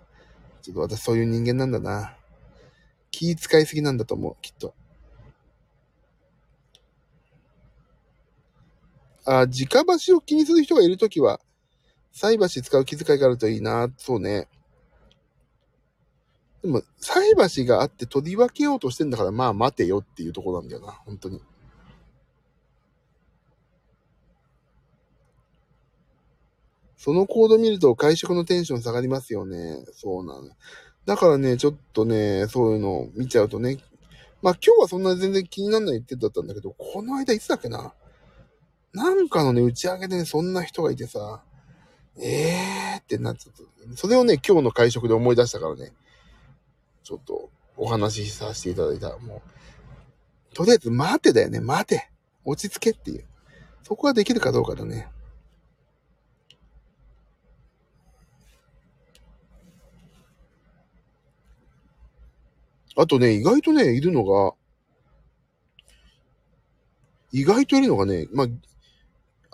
[0.62, 2.16] ちょっと私そういう人間なんだな。
[3.10, 4.74] 気使いすぎなんだと思う、きっと。
[9.26, 9.68] あ、直
[10.08, 11.42] 橋を気にする人がいるときは、
[12.14, 13.90] 菜箸使う気遣いがあるといいな。
[13.98, 14.48] そうね。
[16.62, 20.92] でも、菜箸があって取り分けようとしてんだから、まあ待てよっていうとこなんだよな。
[20.92, 21.42] 本当に。
[26.98, 29.84] そのコード見ると会食のテンション下がりますよね。
[29.92, 30.50] そうなの。
[31.08, 33.80] だからね、ちょっとね、そういうのを見ちゃうとね。
[34.44, 37.94] まあ今日はそんな全然気にならないってだったんだけど、この間いつだっけな？
[38.94, 41.42] なんかのね、打ち上げでね、そんな人がいてさ、
[42.20, 43.98] ええーってなっちゃった。
[43.98, 45.94] それをね、今日の会食で思い出したからね、
[47.04, 49.18] ちょっとお話しさせていただいたら。
[49.20, 49.42] も
[50.52, 52.10] う、とりあえず待てだよね、待て。
[52.44, 53.26] 落ち着けっていう。
[53.84, 55.10] そこができるかどうかだね。
[62.96, 64.54] あとね、意外とね、いるのが、
[67.32, 68.48] 意外といるのがね、まあ、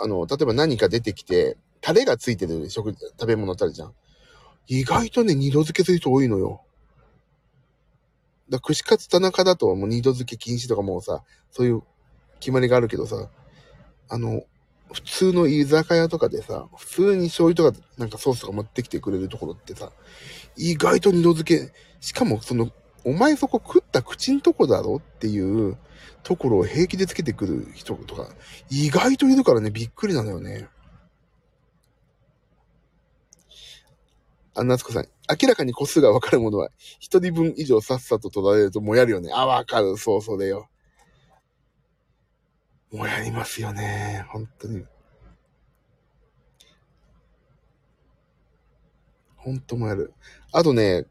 [0.04, 3.94] あの、例えば何か出てきて、タレがついてる食、食べ物あたりじゃん。
[4.68, 6.67] 意外とね、二度漬けする人多いのよ。
[8.50, 11.82] だ串カツ田中だともう二度漬け禁止とかもうさ、そういう
[12.40, 13.30] 決まりがあるけどさ、
[14.10, 14.44] あの、
[14.92, 19.92] 普通の居酒屋とかでさ、普通に醤油とかなんかソースとか持ってきてくれるところってさ、
[20.56, 22.72] 意外と二度漬け、しかもその、
[23.04, 25.78] お前そこ食った口んとこだろっていう
[26.24, 28.30] ところを平気でつけてくる人とか、
[28.70, 30.68] 意外といるからね、びっくりなのよね。
[34.56, 35.08] あ、夏子さん。
[35.30, 39.30] 明らかに個数がわかるものは、一人分以上さっさと取られるともやるよね。
[39.34, 39.98] あ、わかる。
[39.98, 40.70] そうそうだよ。
[42.92, 44.26] もやりますよね。
[44.30, 44.86] 本当に。
[49.36, 50.14] 本当もやる。
[50.54, 51.06] あとね、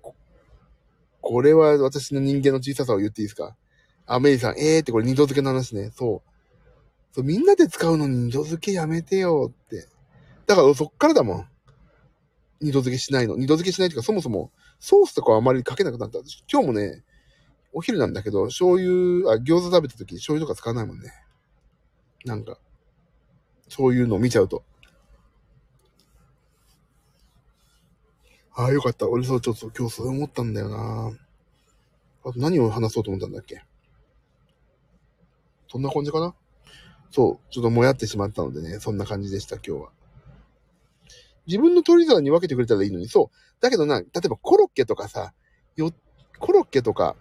[1.20, 3.56] これは私の人間の小ささを言っていいですか？
[4.06, 5.90] あ、メイさん、えーってこれ二度漬けの話ね。
[5.92, 6.30] そう。
[7.12, 9.88] そう、みんなで使うのに二度漬けやめてよって。
[10.46, 11.48] だからそっからだもん。
[12.60, 13.36] 二度漬けしないの。
[13.36, 16.18] 二度漬けしないっていうか、そもそもソースとかはあまりかけなくなった。
[16.50, 17.04] 今日もね、
[17.72, 21.12] お昼なんだけど、醤油、あ、餃子食べた時に醤油とか使わないもんね。
[22.24, 22.58] なんか、
[23.68, 24.64] そういうのを見ちゃうと。
[28.54, 29.06] ああ、よかった。
[29.06, 31.10] 俺そう、ちょっと今日そう思ったんだよな。
[32.24, 33.62] あと何を話そうと思ったんだっけ？
[35.68, 36.34] そんな感じかな？
[37.10, 39.90] そう、ちょっともやってしまったのでね、そんな感じでした、今日は。
[41.46, 43.36] 自分の取り皿に分けてくれたらいいのに、そう。
[43.60, 45.32] だけどな、例えばコロッケとかさ、
[45.76, 45.92] よ、
[46.38, 47.16] コロッケとか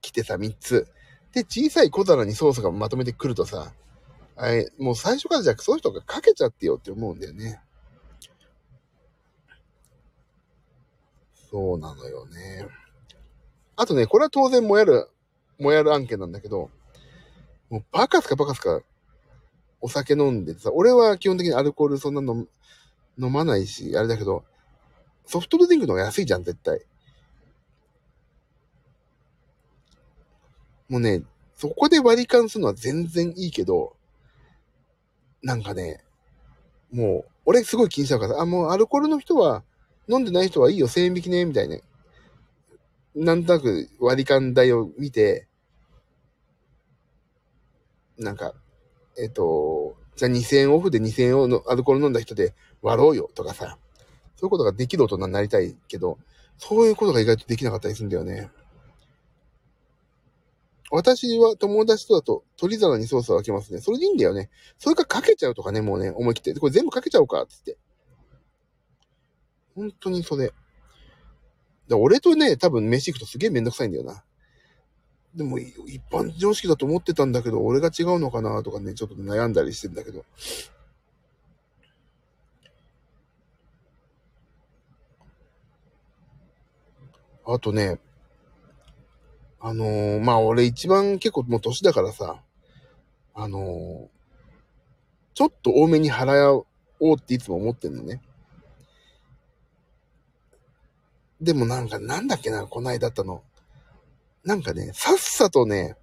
[0.00, 0.88] 来てさ、3つ。
[1.32, 3.72] で、小さい小皿にソースがまとめてくるとさ、
[4.36, 7.60] あれ、もう最初からじゃあそういう人がかけちゃってよって思うんだよね。
[11.50, 12.66] そうなのよね。
[13.76, 15.08] あとね、これは当然もやる、
[15.58, 16.70] もやる案件なんだけど、
[17.70, 18.80] もうバカすかバカすか
[19.80, 22.46] お酒飲んでてさ、俺は基本的にアルコールそんなの
[23.18, 24.44] 飲まないし、あれだけど、
[25.26, 26.80] ソフトドリンクの方が安いじゃん、絶対。
[30.88, 31.22] もうね、
[31.56, 33.96] そこで割り勘するのは全然いいけど、
[35.42, 36.04] なんかね、
[36.92, 39.62] もう、俺すごい気にしちゃうから、あ、もうアルコールの人は、
[40.08, 41.78] 飲んでない人はいいよ、1000円引きね、みたいな。
[43.14, 45.46] なんとなく割り勘代を見て、
[48.18, 48.54] なんか、
[49.18, 53.78] えっ、と、じゃあ2000円オフで2000円をのアルコール飲んだ人で割ろうよとかさ、
[54.36, 56.18] そういうことができる大人になりたいけど、
[56.58, 58.50] そういうことが意外とできなかったりするんだよね。
[60.90, 63.80] 私は友達とだと鳥皿にソースを分けますね。
[63.80, 64.50] それでいいんだよね。
[64.78, 66.60] それかかけちゃうとかね、もうね、思い切って。
[66.60, 67.76] これ全部かけちゃおうか、つって。
[69.74, 70.52] 本当にそれ。
[71.88, 74.22] で俺とね、多分飯行くとすげえめんどくさいんだよな。
[75.34, 80.24] でも、一般常識だと思ってたんだけど、俺が違うのかなとかね、ちょっと悩んだりしてんだけど。
[87.46, 87.98] あとね、
[89.60, 92.40] あのー、まあ、俺一番結構もう年だからさ、
[93.34, 94.08] あのー、
[95.34, 96.62] ちょっと多めに払
[97.00, 98.20] おうっていつも思ってんのね。
[101.40, 103.42] でもなんか、なんだっけな、こないだったの。
[104.44, 105.96] なんかね、さっさとね、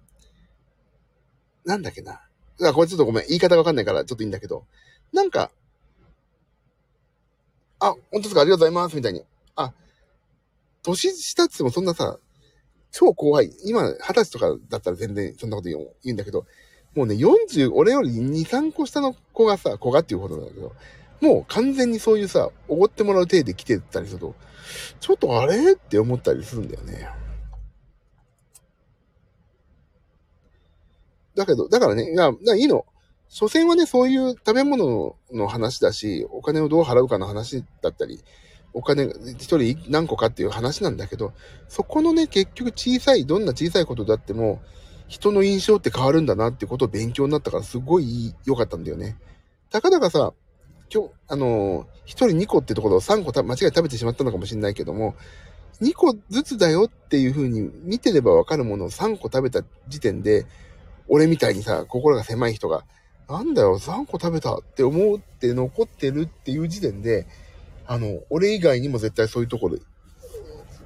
[1.64, 2.20] なんだっけな。
[2.60, 4.66] あ、これちょっとごめん、言い方わかんないからちょっといいんだけど、
[5.12, 5.50] なんか、
[7.78, 8.40] あ、本当ですか？
[8.40, 9.24] ありがとうございますみたいに。
[9.56, 9.72] あ、
[10.82, 12.18] 年下ってもそんなさ、
[12.90, 13.52] 超怖い。
[13.64, 16.46] 今、二十歳とかだったら全然そんなこと言うんだけど、
[16.94, 20.72] もうね、40、俺より2、3個下の子がさ、子がっていうことなんだけど、
[21.20, 24.34] もう完全にそういうさ、おごってもらう体で来てたりすると、
[25.00, 25.72] ちょっとあれ？
[25.72, 27.08] って思ったりするんだよね。
[31.34, 32.84] だけど、だからね、いや、いいの。
[33.28, 38.22] 所詮はね、そういう食べ物の話だし、お金をどう払うかの話だったり、
[38.74, 39.04] お金、
[39.38, 41.32] 一人何個かっていう話なんだけど、
[41.68, 44.60] そこのね、結局小さい、どんな小さいことだっても、
[45.08, 49.16] 人の印象って変わるんだなってことを勉強になったから、すごい良かったんだよね。
[49.70, 50.32] たかだかさ、
[50.92, 55.14] 今日、あのー、一人2個ってところを3個間違え食べてしまったのかもしれないけども、
[55.80, 60.46] 2個ずつだよっていう風に見てればわかるものを3個食べた時点で、
[61.08, 62.84] 俺みたいにさ、心が狭い人が、
[63.28, 67.26] なんだよ、3個食べたって思って残ってるっていう時点で、
[67.86, 69.78] あの、俺以外にも絶対そういうところ、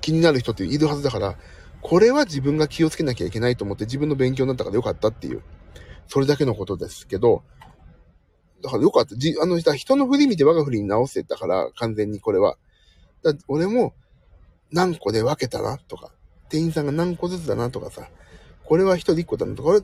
[0.00, 1.36] 気になる人っているはずだから、
[1.82, 5.42] これは自分が気をつけなきゃいけないと思って自分の勉強になったからよかったっていう、
[6.08, 7.42] それだけのことですけど、
[8.62, 9.16] だからよかった。
[9.16, 12.56] じ、あの、人の振り見て我が振りに直せたから、完全にこれは。
[13.22, 13.94] だ俺も、
[14.72, 16.10] 何個で分けたな、とか。
[16.48, 18.08] 店員さんが何個ずつだなとかさ、
[18.66, 19.80] これは一人一個だなとか、これ、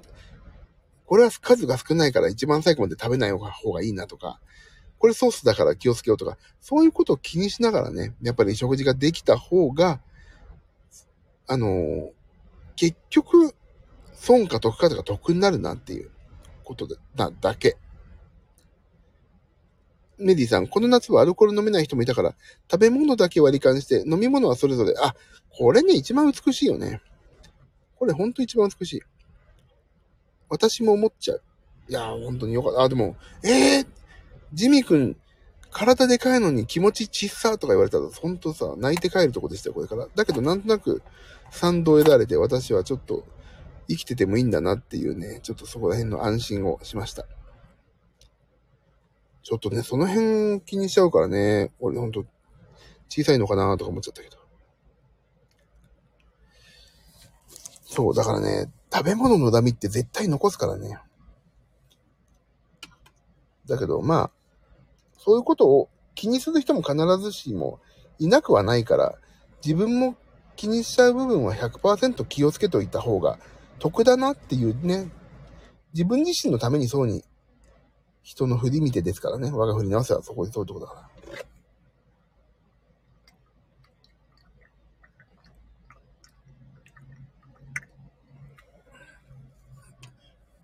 [1.06, 4.40] これは数が少ないから一番最後まで食べない方がいいなとか、
[4.98, 10.00] これソースだから気をつけようとか、そういうことを気にしながらね、やっぱり食事ができた方が、
[11.46, 12.10] あの、
[12.76, 13.54] 結局、
[14.14, 16.10] 損か得かとか得になるなっていう
[16.64, 17.76] ことだ、だけ。
[20.18, 22.34] メディさん、この夏はアルコール飲めない人もいたから、
[22.70, 25.14] 食べ物だけ割り勘して、飲み物はそれぞれ、あ、
[25.50, 27.02] これね、一番美しいよね。
[28.02, 29.02] これほんと一番美しい。
[30.48, 31.42] 私も思っちゃう。
[31.88, 32.82] いやー、本当によかった。
[32.82, 33.86] あ、でも、えー、
[34.52, 35.16] ジミー君、
[35.70, 40.08] 体でかいのに気持ちちっさとか言われたら、ほんとさ、泣いて帰るとこでしたよ、これから。
[40.16, 41.00] だけど、なんとなく、
[41.52, 43.24] 賛同得られて、私はちょっと、
[43.86, 47.24] 生きててもいいんだなっていうね、ちょっとそこら辺の安心をしました。
[49.44, 52.24] ちょっとね、その辺気にしちゃうからね、俺ほんと、
[53.08, 54.41] 小さいのかなとか思っちゃったけど。
[57.92, 60.98] そう、だからね、食べ物のダミって絶対残すからね。
[63.66, 64.30] だけど、まあ、
[65.18, 67.80] そういうことを気にする人も必ずしも
[68.18, 69.14] いなくはないから、
[69.62, 70.16] 自分も
[70.56, 73.38] 気にしちゃう部分は100%気をつけといた方が
[73.78, 75.10] 得だなっていうね、
[75.92, 77.22] 自分自身のためにそうに
[78.22, 79.50] 人の振り見てですからね。
[79.50, 81.11] 我が振り直せはそこでそういうとこだから。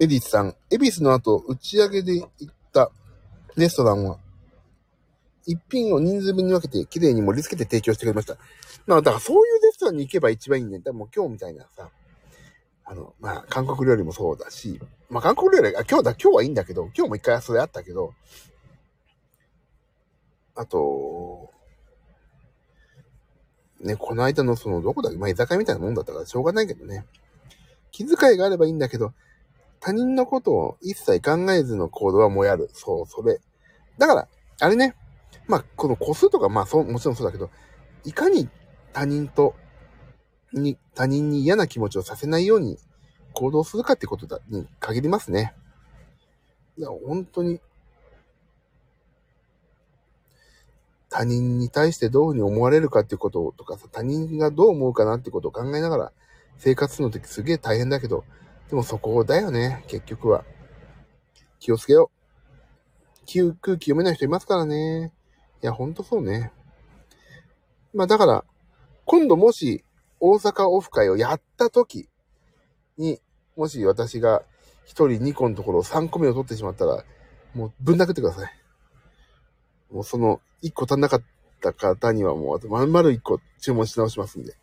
[0.01, 2.93] エディスさん、エビスの後、打ち上げで行った
[3.57, 4.19] レストランは、
[5.45, 8.37] 一品を人数分に分けて綺麗に盛り付けて提供してくれました。
[8.87, 10.79] まあ、だからそういうレストランに行けば一番いいね。
[10.79, 11.91] でも今日みたいなさ、
[12.85, 14.81] あの、まあ、韓国料理もそうだし、
[15.11, 18.15] まあ、韓国料理、あ、今日だ、今日はいいんだけど、今日も一回それあったけど、
[20.55, 21.51] あと、
[23.81, 27.05] ね、この間のその、どこだっけまあ、居酒屋みたいなもんだったからしょうがないけどね。
[27.91, 29.13] 気遣いがあればいいんだけど、
[29.81, 32.69] 他人のことを一切考えずの行動はもやる。
[32.73, 33.41] そう、それ。
[33.99, 34.29] だから、
[34.61, 34.95] あれね、
[35.47, 37.51] まあ、この個数とか、まあ、そう、もちろんそうだけど、
[38.05, 38.49] いかに
[38.93, 39.55] 他人と、
[40.53, 42.79] に、他人に嫌な気持ちをさせないように
[43.33, 45.55] 行動するかってことだ、に限りますね。
[46.77, 47.61] いや、本当に、
[51.11, 56.13] 他人に対してどういうふうに思われるかっていうこととかさ、他人がどう思うかなってことを考えながら
[56.59, 58.25] 生活するのってすげえ大変だけど、
[58.69, 60.45] でもそこだよね、結局は。
[61.59, 62.19] 気をつけよう。
[63.61, 65.13] 空気読めない人いますからね。
[65.63, 66.53] いや、ほんとそうね。
[67.95, 68.45] まあだから、
[69.05, 69.85] 今度もし
[70.21, 72.09] 大阪オフ会をやった時
[72.99, 73.21] に、
[73.57, 74.43] もし私が
[74.87, 77.05] 1人2個のところを3個目を取ってしまったら、
[77.55, 78.53] もうぶん殴ってください。
[79.91, 81.23] もうその1個足んなかっ
[81.63, 84.55] た方にはもうまん丸1個注文し直しますんで。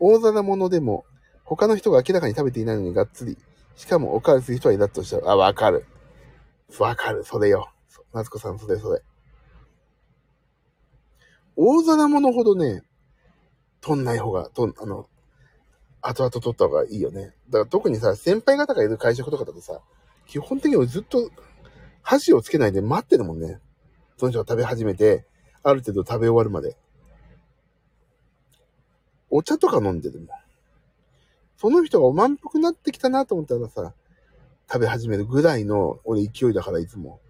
[0.00, 1.04] 大皿物でも
[1.48, 3.38] 他の人が明らかに食べていないのにがっつり。
[3.74, 5.22] しかもおかわりする人はイラッとしちゃう。
[5.26, 5.86] あ、わかる。
[6.78, 7.24] わかる。
[7.24, 7.70] それよ。
[8.12, 9.00] 夏子さん、それそれ。
[11.56, 12.82] 大皿物ほどね、
[13.80, 15.08] 取んない方が、とん、あの、
[16.02, 17.34] 後々取った方がいいよね。
[17.48, 19.80] だから特にさ、先輩方がいる会食とかだとさ、
[20.26, 21.30] 基本的にずっと
[22.02, 23.58] 箸をつけないで待ってるもんね。
[24.18, 25.24] その人が食べ始めて、
[25.62, 26.76] ある程度食べ終わるまで。
[29.30, 30.28] お茶とか飲んでるもん。
[31.58, 33.92] その人がお満腹になってきたなと思ったらさ、
[34.72, 37.20] 食べ始めるぐらいの俺勢いだからいつも。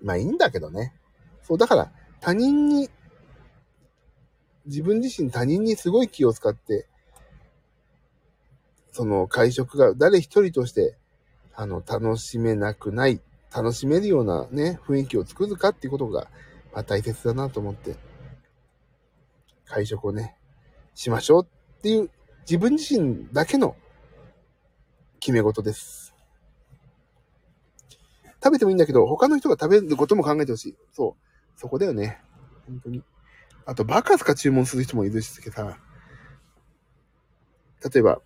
[0.00, 0.94] まあいいんだけどね。
[1.42, 2.88] そう、だから他人に
[4.66, 6.86] 自分自身他人にすごい気を使って、
[8.92, 10.96] その会食が誰一人として、
[11.52, 13.20] あの、楽しめなくない、
[13.52, 16.28] 楽しめるようなね、雰囲気を作るかっていうことが、
[16.72, 17.96] まあ大切だなと思って、
[19.64, 20.36] 会食をね、
[20.94, 22.10] しましょうっていう、
[22.40, 23.76] 自分自身だけの
[25.20, 26.14] 決め事です。
[28.42, 30.76] 食べてもいいんだけど、他の人が食べることも考えてほしい。
[30.92, 31.58] そう。
[31.58, 32.20] そこだよね。
[32.66, 33.02] 本当に。
[33.66, 35.78] あと、バカスカ注文する人もいるしさ、
[37.92, 38.20] 例えば、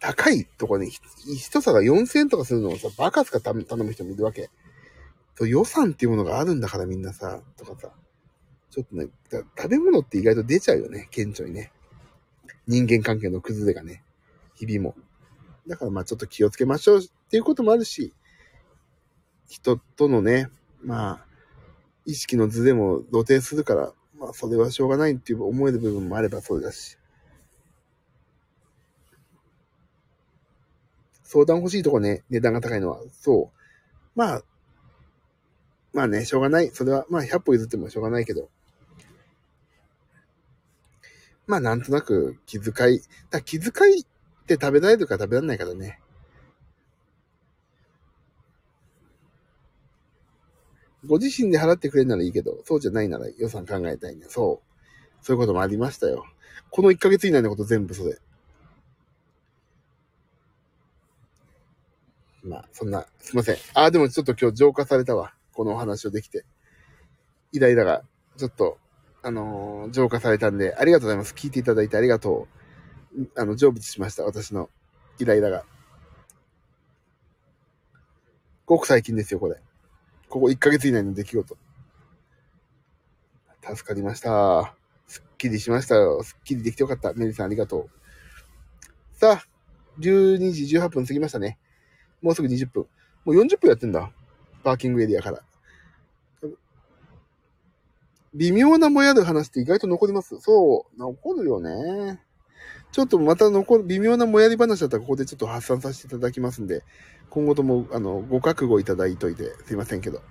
[0.00, 0.90] 高いとこに、
[1.36, 4.50] 一皿4000円とかするのをさ、バカスカ頼む人もいるわけ。
[5.36, 7.92] そう予算っていうものがあるんだからみんなさ、とかさ。
[8.70, 11.72] ちょっとね、食べ物って意外と出ちゃうよね、顕著にね。
[12.66, 14.02] 人間関係の崩れがね、
[14.54, 14.94] 日々も。
[15.66, 18.12] だからまあちょっと気をつけましょうっていうこともあるし、
[19.48, 20.48] 人とのね、
[20.82, 21.26] まあ、
[22.04, 26.98] 意識の図でも露呈するから、まあ、それはしょうがないっていう思える部分もあればそうだし。
[31.22, 33.58] 相談欲しいとこね、値段が高いのは、そう。
[34.14, 34.42] まあ、
[35.92, 36.70] まあね、しょうがない。
[36.70, 38.48] それは、まあ、100歩譲ってもしょうがないけど。
[41.46, 44.04] まあなんとなく気遣い、だ気遣いっ
[44.46, 46.00] て食べられるか食べられないからね。
[51.06, 54.26] ご自身で払ってくれるならいいけど、そうじゃないなら予算考えたいね。
[54.28, 55.24] そう。
[55.24, 56.24] そういうこともありましたよ。
[56.70, 58.18] この1ヶ月以内のこと全部それ。
[62.42, 63.56] まあ、そんな、すいません。
[63.74, 65.34] あ、でもちょっと今日浄化されたわ。
[65.52, 66.44] このお話をできて。
[67.52, 68.02] イライラが、
[68.36, 68.78] ちょっと、
[69.26, 71.34] あの、浄化されたんで、ありがとうございます。
[71.34, 72.46] 聞いていただいてありがと
[73.18, 73.28] う。
[73.34, 74.22] あの、成仏しました。
[74.22, 74.70] 私の
[75.18, 75.64] イライラが。
[78.66, 79.56] ごく最近ですよ、これ。
[80.28, 81.56] ここ1ヶ月以内の出来事。
[83.62, 84.76] 助かりました。
[85.08, 86.22] すっきりしましたよ。
[86.22, 87.12] すっきりできてよかった。
[87.12, 87.90] メリーさんありがとう。
[89.18, 89.44] さあ、
[89.98, 91.58] 12時18分過ぎましたね。
[92.22, 92.86] もうすぐ20分。
[93.24, 94.12] もう40分やってんだ。
[94.62, 95.45] パーキングエリアから。
[98.36, 100.38] 微妙なもやる話って意外と残ります。
[100.40, 102.20] そう、残るよね。
[102.92, 106.84] ちょっとまた残る、微妙なもやり話だったらここでちょっと発散させていただきますんで、
[107.30, 110.22] 今後とも、あの、ご覚悟いただいといて、すいませんけど。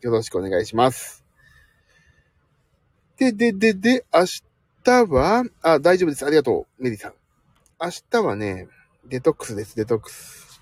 [0.00, 1.24] よろしくお願いします。
[3.18, 4.24] で、で、で、で、明
[4.82, 6.24] 日は、あ、大丈夫です。
[6.24, 7.14] ありがとう、メリーさん。
[7.80, 8.66] 明日はね、
[9.06, 10.60] デトックスです、デトックス。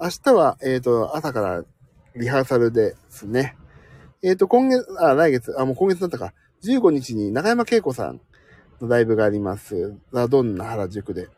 [0.00, 1.64] 明日は、えっ、ー、と、朝から
[2.16, 3.56] リハーサルですね。
[4.22, 6.32] えっ、ー、と、今月、あ、来月、あ、もう今月だったか。
[6.64, 8.20] 15日に中山恵子さん
[8.80, 9.96] のライブがあります。
[10.12, 11.28] ラドンナ原宿で。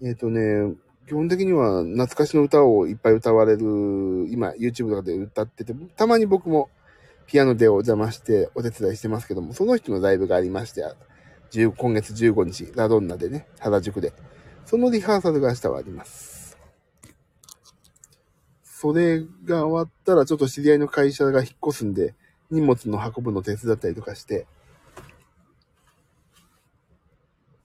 [0.00, 0.74] えっ、ー、とね、
[1.06, 3.62] 基本的には懐かしの歌をいっぱい歌われる、
[4.30, 6.70] 今 YouTube とかで歌ってて、たまに僕も
[7.26, 10.84] ピアノでお邪魔してお手伝いしてますけども、その人のライブがありまして、
[11.76, 14.14] 今月15日、ラドンナでね、原宿で。
[14.64, 16.37] そのリハーサルが明日はあります。
[18.80, 22.14] それが終わったら、ちょっと知り合いの会社が引っ越すんで、
[22.48, 24.46] 荷物の運ぶの手伝ったりとかして、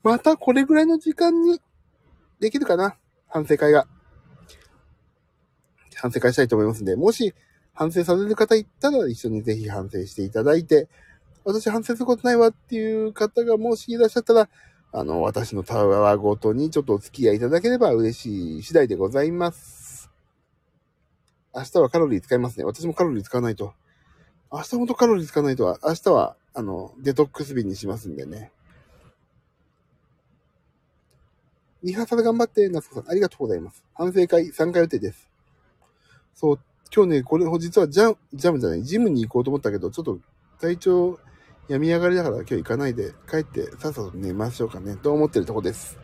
[0.01, 1.61] またこれぐらいの時間に
[2.39, 2.97] できるかな？
[3.27, 3.85] 反省会が。
[5.93, 7.35] 反省会したいと思いますんで、もし
[7.73, 10.87] 反省される方いたら一緒にぜひ反省していただいて、
[11.45, 14.49] 私反省することないわっていう方がもしいらっしゃったら、
[14.91, 19.82] あの、私のタワーごとにちょっとお付き合いいただければ嬉しい次第でございます。
[21.55, 22.65] 明日はカロリー使いますね。
[22.65, 23.73] 私もカロリー使わないと。
[24.51, 28.51] 明日ほんとカロリー使わないとは、明日は、あの、デトックス日にしますんでね。
[31.83, 33.83] リハーサル頑張って、夏子さん、ありがとうございます。
[33.93, 35.29] 反省会参加予定です。
[36.33, 36.59] そう、
[36.95, 40.19] 今日ね、これ、実はジャン、ジャムじゃない、ジムに行こうと思ったけど、ちょっと
[40.59, 41.19] 体調
[41.67, 46.02] 病み上がりだから今日行かないで、帰ってさっさと寝ましょうかね、と思ってるとこです。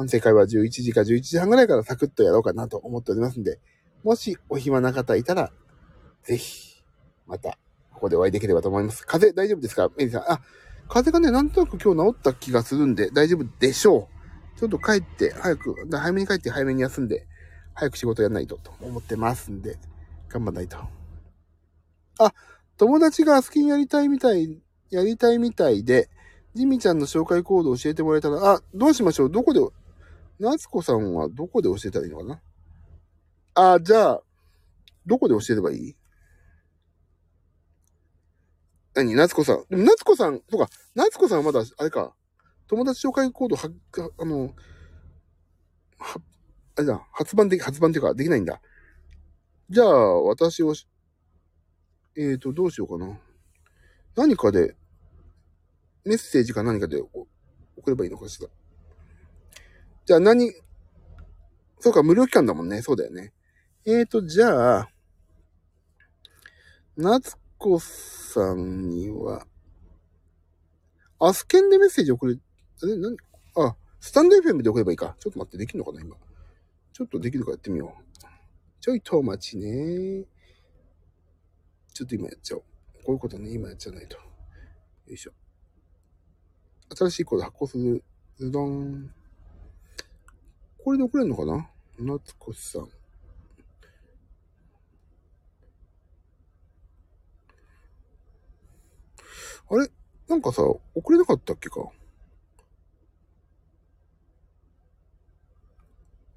[0.00, 3.60] 反省会は11時か11時半ぐらいからサクッとやろうかなと思っておりますんで、
[4.02, 5.52] もしお暇な方いたら、
[6.22, 6.82] ぜひ、
[7.26, 7.58] また、
[7.92, 9.06] ここでお会いできればと思います。
[9.06, 9.90] 風邪大丈夫ですか？
[9.96, 10.22] メリーさん。
[10.22, 10.40] あ、
[10.88, 14.08] 風邪がね、なんとなく今日治った気がするんで大丈夫でしょ
[14.56, 14.58] う。
[14.58, 17.26] ちょっと帰って、早く、早めに帰って早めに休んで、
[17.74, 19.78] 早く仕事やんないとと思ってますんで、
[20.28, 20.78] 頑張んないと。
[22.18, 22.32] あ、
[22.78, 26.08] 友達が好きにやりたいみたい、やりたいみたいで、
[26.54, 29.30] ジミちゃんの紹介コードを教えてもらえたら、あ、どうしましょう？
[29.30, 29.60] どこで
[30.40, 32.40] 夏子さんはどこで教えたらいいのかな？
[33.74, 34.22] あ、じゃあ、
[35.04, 35.96] どこで教えればいい？
[38.94, 39.14] 何？
[39.14, 39.64] 夏子さん。
[39.68, 42.14] でも夏子さん、そうか、夏子さんはまだ、あれか、
[42.68, 43.70] 友達紹介コードは、
[44.18, 44.54] あの、
[45.98, 46.20] は、
[46.76, 48.62] あれだ、発売で、発売っていうか、できないんだ。
[49.68, 50.74] じゃあ、私を、
[52.16, 53.20] えっ、ー、と、どうしようかな。
[54.16, 54.74] 何かで、
[56.06, 57.28] メッセージか何かで送
[57.90, 58.48] ればいいのかしら。
[60.04, 60.52] じゃあ何、
[61.78, 62.82] そうか、無料期間だもんね。
[62.82, 63.32] そうだよね。
[63.86, 64.90] えーと、じゃあ、
[66.96, 69.46] 夏子さんには、
[71.18, 73.16] アスケンでメッセージ送れ、え、なに、
[73.56, 75.16] あ、スタンド FM で送ればいいか。
[75.18, 76.16] ちょっと待って、できるのかな、今。
[76.92, 78.10] ちょっとできるかやってみよう。
[78.80, 80.24] ちょいと待ちね。
[81.92, 82.62] ちょっと今やっちゃおう。
[83.04, 84.16] こういうことね、今やっちゃわないと。
[84.16, 84.22] よ
[85.08, 85.32] いしょ。
[86.94, 88.04] 新しいコード発行する。
[88.36, 89.14] ズドン。
[90.82, 91.68] これで送れるのかな？
[91.98, 92.88] 夏子さん。
[99.72, 99.90] あれ？
[100.26, 100.62] なんかさ、
[100.94, 101.90] 送れなかったっけか？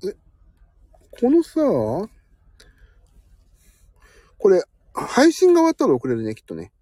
[0.03, 0.15] え、
[1.19, 1.61] このさ、
[4.37, 4.61] これ、
[4.93, 6.73] 配信が終わったら送れるね、きっとね。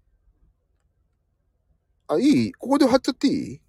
[2.08, 2.52] あ、いい？
[2.52, 3.60] ここで貼っちゃっていい？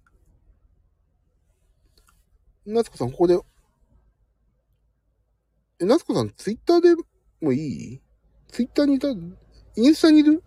[2.66, 3.38] 夏子さん、ここで
[5.80, 7.02] え、夏子さん、ツイッターで
[7.40, 7.56] もい
[7.94, 8.00] い？
[8.48, 10.42] ツイッターにいた、インスタにいる？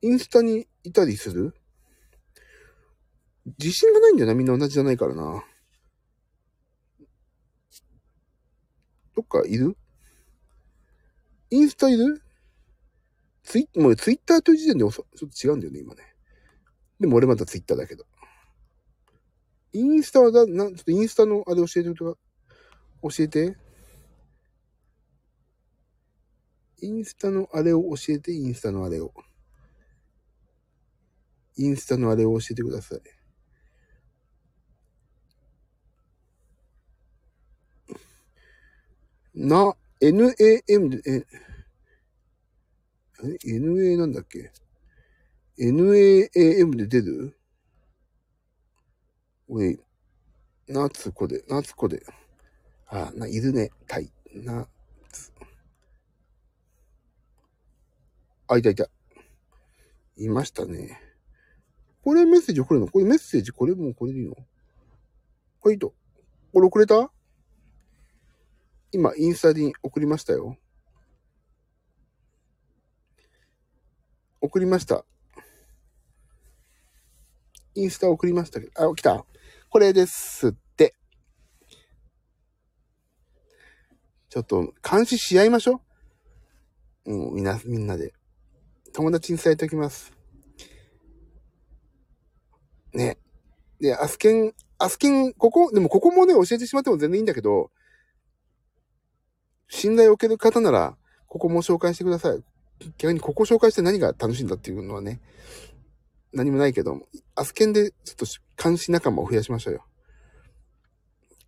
[0.00, 1.54] インスタにいたりする？
[3.58, 5.44] 自信がないんだよな、みんな同じじゃないからな。
[9.14, 9.76] どっかいる？
[11.50, 12.22] インスタいる？
[13.42, 16.14] ツイもうツイッターという時点でちょっと違うんだよね、今ね。
[16.98, 18.06] でも俺またツイッターだけど。
[19.72, 22.18] インスタはだ、なん、ちょっとインスタのあれ教えてとか、
[23.02, 23.56] 教えて。
[26.80, 29.12] インスタのあれを教えて、インスタのあれを。
[31.56, 33.00] インスタのあれを教えてください。
[39.34, 41.26] な、NAM で、え、
[43.24, 44.52] え ?NA なんだっけ
[45.58, 47.36] ?NAAM で出る？
[49.48, 49.78] おい、
[50.68, 52.04] 夏子で、夏子で。
[52.86, 53.70] あ、な、いるね。
[53.86, 54.10] たい。
[54.34, 54.66] な、
[55.10, 55.32] つ
[58.48, 58.88] あ、いたいた。
[60.16, 61.00] いましたね。
[62.02, 62.88] これメッセージ送るの？
[62.88, 64.34] これメッセージこれもうこれでいいの？
[65.62, 65.94] はいと。
[66.52, 67.10] これ送れた？
[68.90, 70.56] 今、インスタに送りましたよ。
[74.40, 75.04] 送りました。
[77.74, 79.24] インスタ送りましたけど、あ、来た
[79.72, 80.94] これですって。
[84.28, 85.80] ちょっと、監視し合いましょ
[87.06, 87.14] う。
[87.14, 88.12] うん、みんな、みんなで。
[88.92, 90.12] 友達に伝えておきます。
[92.92, 93.16] ね。
[93.80, 97.70] で、アスケン、アスケン、ここ、でもここもね、教えてしまっても全然いいんだけど、
[99.68, 100.98] 信頼を受ける方なら、
[101.28, 102.44] ここも紹介してください。
[102.98, 105.22] 逆にここ紹介して何が楽しいんだっていうのはね、
[106.32, 108.26] 何もないけども、アスケンでちょっと
[108.62, 109.84] 監視仲間を増やしましょうよ。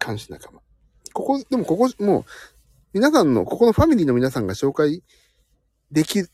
[0.05, 0.61] 監視仲間。
[1.13, 2.25] ここ、でもここ、もう、
[2.93, 5.03] 皆さんの、ここのファミリーの皆さんが紹介
[5.91, 6.29] できる、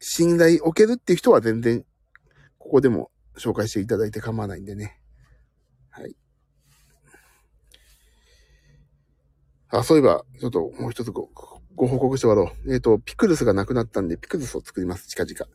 [0.00, 1.84] 信頼を受けるっていう人は全然、
[2.58, 5.00] ここでも紹介していただいて構わないんでね。
[5.90, 6.16] はい。
[9.70, 11.28] あ、そういえば、ちょっともう一つご、
[11.74, 12.72] ご報告して終わろう。
[12.72, 15.50] えっ、ー、と、ピクルスがなくなったんで、ピクルスを作ります、近々。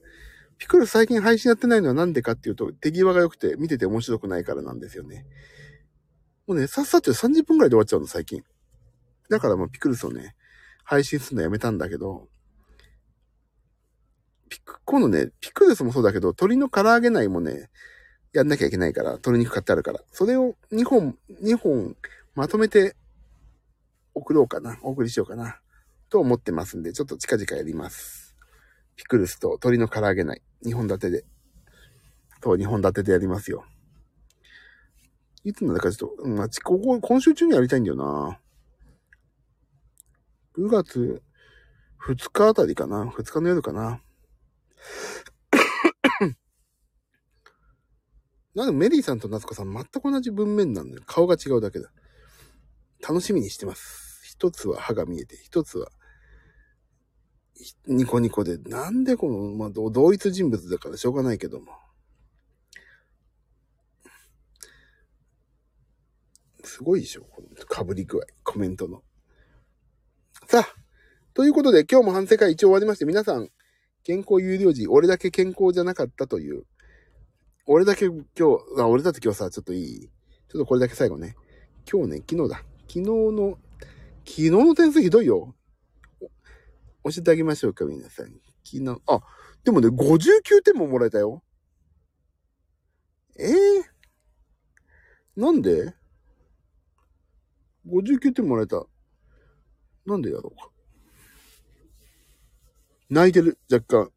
[0.64, 5.26] ピクルス最近配信やってないのはなんでかっていうと、手際が良くて見てて面白くないからなんですよね。
[6.48, 8.46] もうね、さっさと30分くらいで終わっちゃうの、最近。
[9.30, 10.38] だからもうピクルスをね、
[10.86, 12.30] 配信するのやめたんだけど、
[14.48, 17.70] ピク、今度ね、ピクルスもそうだけど、鶏の唐揚げ内もね、
[18.32, 20.00] やんなきゃいけないから、鶏肉買ってあるから。
[20.14, 21.98] それを2本、2本
[22.36, 22.96] まとめて
[24.14, 24.80] 送ろうかな。
[24.82, 25.60] お送りしようかな。
[26.10, 28.23] と思ってますんで、ちょっと近々やります。
[28.96, 30.42] ピクルスと鶏の唐揚げない。
[30.66, 31.26] 2本立てで。
[32.42, 33.66] と2本立てでやりますよ。
[35.44, 38.40] いつなんだかちょっと、まあ、ここ、今週中にやりたいんだよな。
[40.58, 41.22] 9月
[42.08, 43.06] 2日あたりかな。
[43.06, 44.02] 2日の夜かな。
[48.56, 51.04] なんでメリーさんと夏子さん全く同じ文面なんだよ。
[51.06, 51.92] 顔が違うだけだ。
[53.02, 54.22] 楽しみにしてます。
[54.26, 55.90] 一つは歯が見えて、一つは
[57.88, 61.72] ニコニコで、なんでこの、まあ、同一人物だからしょうがないけども。
[66.64, 69.04] すごいでしょこの被り具合、コメントの。
[70.48, 70.76] さあ、
[71.34, 73.50] ということで今日も反省会一応終わりまして、皆さん、
[74.04, 76.66] 健康有料時、俺だけ健康じゃなかったという、
[77.66, 78.24] 俺だけ今日、
[78.80, 80.02] あ、俺だって今日さ、ちょっといい？
[80.02, 81.36] ちょっとこれだけ最後ね。
[81.90, 82.58] 今日ね、昨日だ。
[82.88, 83.58] 昨日の、
[84.26, 85.56] 昨日の点数ひどいよ。
[87.04, 88.28] 教えてあげましょうか、皆さん。
[88.64, 89.20] 昨日、あ、
[89.64, 91.44] でもね、59点ももらえたよ。
[93.38, 95.94] ええー、なんで
[97.88, 98.86] ?59 点もらえた。
[100.06, 100.70] なんでやろうか。
[103.10, 104.12] 泣いてる、若干。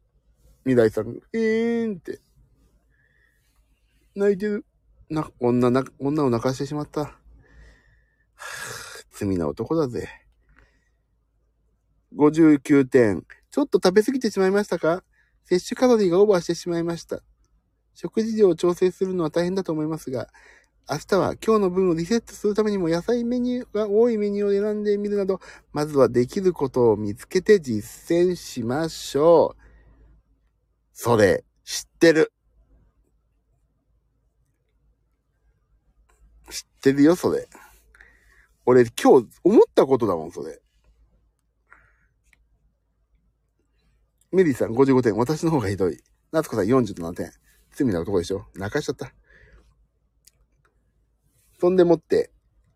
[0.65, 1.19] 未来さん。
[1.33, 2.19] えーんって。
[4.15, 4.65] 泣いてる。
[5.09, 7.01] な、女な、女を泣かしてしまった。
[7.01, 10.26] はぁ、罪な男だぜ。
[12.15, 13.25] 59点。
[13.49, 15.03] ちょっと食べ過ぎてしまいましたか？
[15.45, 17.21] 摂取カロリーがオーバーしてしまいました。
[17.93, 20.27] 食事量を調整するのは大変だと思いますが、
[20.89, 25.39] 明日は今日の分をリセットするためにも野菜メニューが多いメニューを選んでみるなど、
[25.73, 29.61] まずはできることを見つけて実践しましょう。
[30.93, 32.31] それ、知ってる。
[36.49, 37.49] 知ってるよ、それ。
[38.65, 40.61] 俺今日思ったことだもん、それ。
[44.31, 45.15] メリーさん55点。
[45.15, 45.99] 私の方がひどい。
[46.31, 47.31] 夏子さん47点。
[47.71, 49.13] 罪な男でしょ泣かしちゃった。
[51.59, 52.31] そんでもって、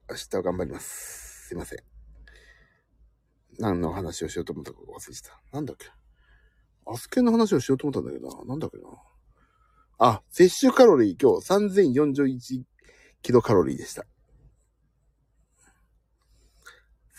[0.10, 1.48] 明日は頑張ります。
[1.48, 1.80] すいません。
[3.60, 5.42] 何の話をしようと思ったか忘れてた。
[5.52, 5.88] なんだっけ？
[6.88, 8.46] アスケンの話をしようと思ったんだけどな。
[8.46, 8.84] なんだっけな？
[10.00, 12.64] あ、摂取カロリー今日3041
[13.22, 14.06] キロカロリーでした。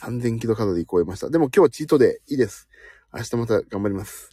[0.00, 1.30] 3000キロカロリー超えました。
[1.30, 2.68] でも今日はチートでいいです。
[3.14, 4.30] 明日また頑張ります。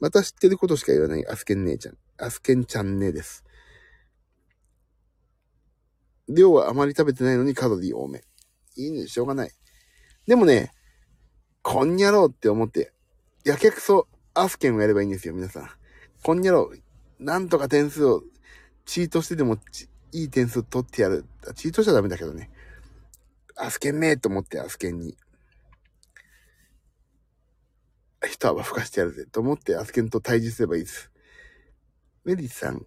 [0.00, 1.96] また知ってることしか言わないアスケン姉ちゃん。
[2.18, 3.44] アスケンちゃんねです。
[6.28, 8.22] 量はあまり食べてないのにカロリー多め。
[8.76, 9.50] いいね、しょうがない。
[10.26, 10.72] でもね、
[11.62, 12.92] こんにゃろうって思って、
[13.44, 15.70] やけくそアスケンをやればいいんですよ、皆さん。
[16.22, 18.22] こんにゃろう、なんとか点数を、
[18.84, 19.58] チートしてでも、
[20.12, 21.24] いい点数取ってやる。
[21.54, 22.50] チートしちゃダメだけどね。
[23.56, 25.16] アスケンめーと思って、アスケンに。
[28.26, 31.10] 一泡吹かしてやるぜと思ってアスケンと対峙すればいいです。
[32.24, 32.84] メリーさん、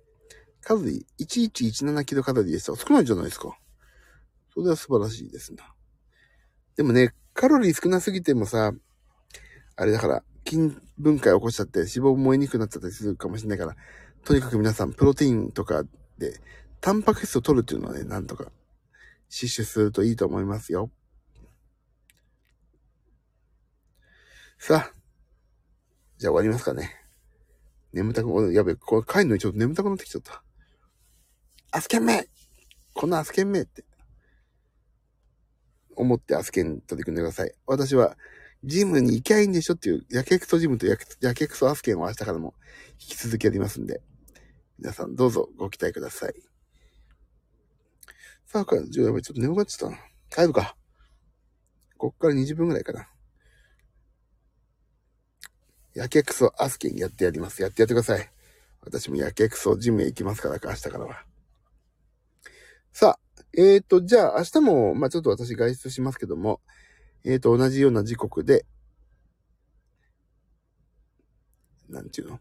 [0.62, 2.76] カロリー1117キロカロリーでした。
[2.76, 3.58] 少ないじゃないですか。
[4.54, 5.64] それは素晴らしいですな。
[6.76, 8.72] でもね、カロリー少なすぎてもさ、
[9.76, 13.76] あれだから、筋分解起こしちゃって脂肪燃えにくくなっちゃったりするかもしれないから、
[14.24, 15.84] とにかく皆さん、プロテインとか
[16.18, 16.40] で、
[16.82, 18.52] タンパク質を取るっていうのはね、なんとか、
[19.30, 20.90] 摂取するといいと思いますよ。
[24.58, 24.97] さあ、
[26.18, 26.96] じゃあ終わりますかね。
[27.94, 30.44] 眠たく、やべ、これ帰るのにちょっと眠たくなってきちゃった。
[31.72, 32.28] アスケンメ
[32.94, 33.86] このアスケンメって。
[35.96, 37.52] 思ってアスケン取り組んでください。
[37.66, 38.18] 私は、
[38.64, 42.56] ジムに行きゃいいんでしょっていう、やけくそジムとやけくそアスケンを明日からも
[42.94, 44.02] 引き続きやりますんで、
[44.80, 46.34] 皆さんどうぞご期待ください。
[48.46, 50.02] さあ、か、じゃあやばい、ちょっと眠くなっちゃったな。
[50.30, 50.76] 帰るか。
[51.98, 53.08] こっから20分くらいかな。
[55.98, 57.60] やけくそアスケンやってやります。
[57.64, 58.32] やってやってください。
[58.82, 61.24] 私もやけくそジムへ行きますから、明日からは。
[62.94, 66.62] さあ、えっ、ー、と、じゃあ明日も、まあちょっと私外出しますけども、
[67.26, 68.68] えっ、ー、と、同じような時刻で、
[71.90, 72.40] なんていうの？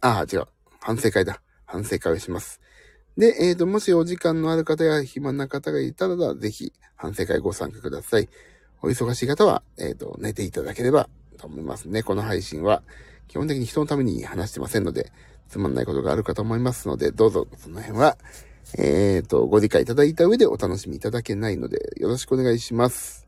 [0.00, 0.46] ああ、違う。
[0.78, 1.42] 反省会だ。
[1.66, 2.60] 反省会をします。
[3.16, 8.28] で、えっ、ー、と、もしお時間のある方や暇な方がいたら、ぜひ、反省会ご参加ください。
[8.82, 11.08] お忙しい方は、えっ、と、寝ていただければ
[11.42, 12.02] と思いますね。
[12.02, 12.82] この配信は、
[13.28, 15.12] 基本的に人のために話してませんので、
[15.48, 18.16] つまんないことがあるかと思いますので、どうぞ、その辺は、
[18.78, 23.26] えっ、ー、と、ご理解いただいた上でお楽しみいただけないので、よろしくお願いします。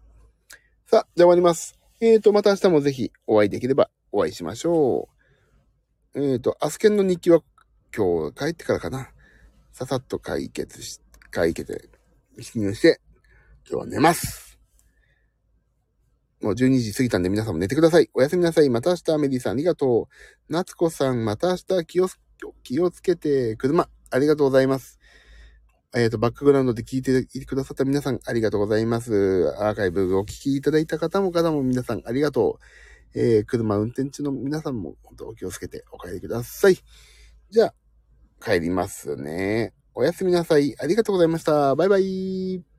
[0.87, 1.79] さあ、じゃあ終わります。
[2.01, 5.09] えっ、ー、と、また明日もぜひお会いできればお会いしましょ
[6.15, 6.21] う。
[6.21, 7.41] えっ、ー、と、アスケンの日記は
[7.95, 9.11] 今日帰ってからかな。
[9.73, 11.01] ささっと解決し、
[11.31, 11.91] 解決、
[12.41, 13.01] 記入して、
[13.69, 14.54] 今日は寝ます。
[16.45, 18.11] もう12時過ぎたんで皆さんも寝てください。
[18.13, 18.69] おやすみなさい。
[18.69, 20.53] また明日、メディさんありがとう。
[20.53, 22.09] 夏子さん、また明日気を、
[22.63, 25.01] 気をつけて、車、ありがとうございます。
[25.97, 29.55] えっ、ー、と、バックグラウンドで聞いてくださった皆さん、ありがとうございます。
[29.59, 32.59] アーカイブをお聞きいただいた方も方も皆さん、ありがと
[33.15, 33.19] う。
[33.19, 36.77] えー、車運転中の皆さんも、本当お気をつけてお帰りください。
[37.49, 37.75] じゃあ、
[38.45, 39.73] 帰りますね。
[39.95, 40.75] おやすみなさい。
[40.79, 41.75] ありがとうございました。
[41.75, 42.74] バイバイ。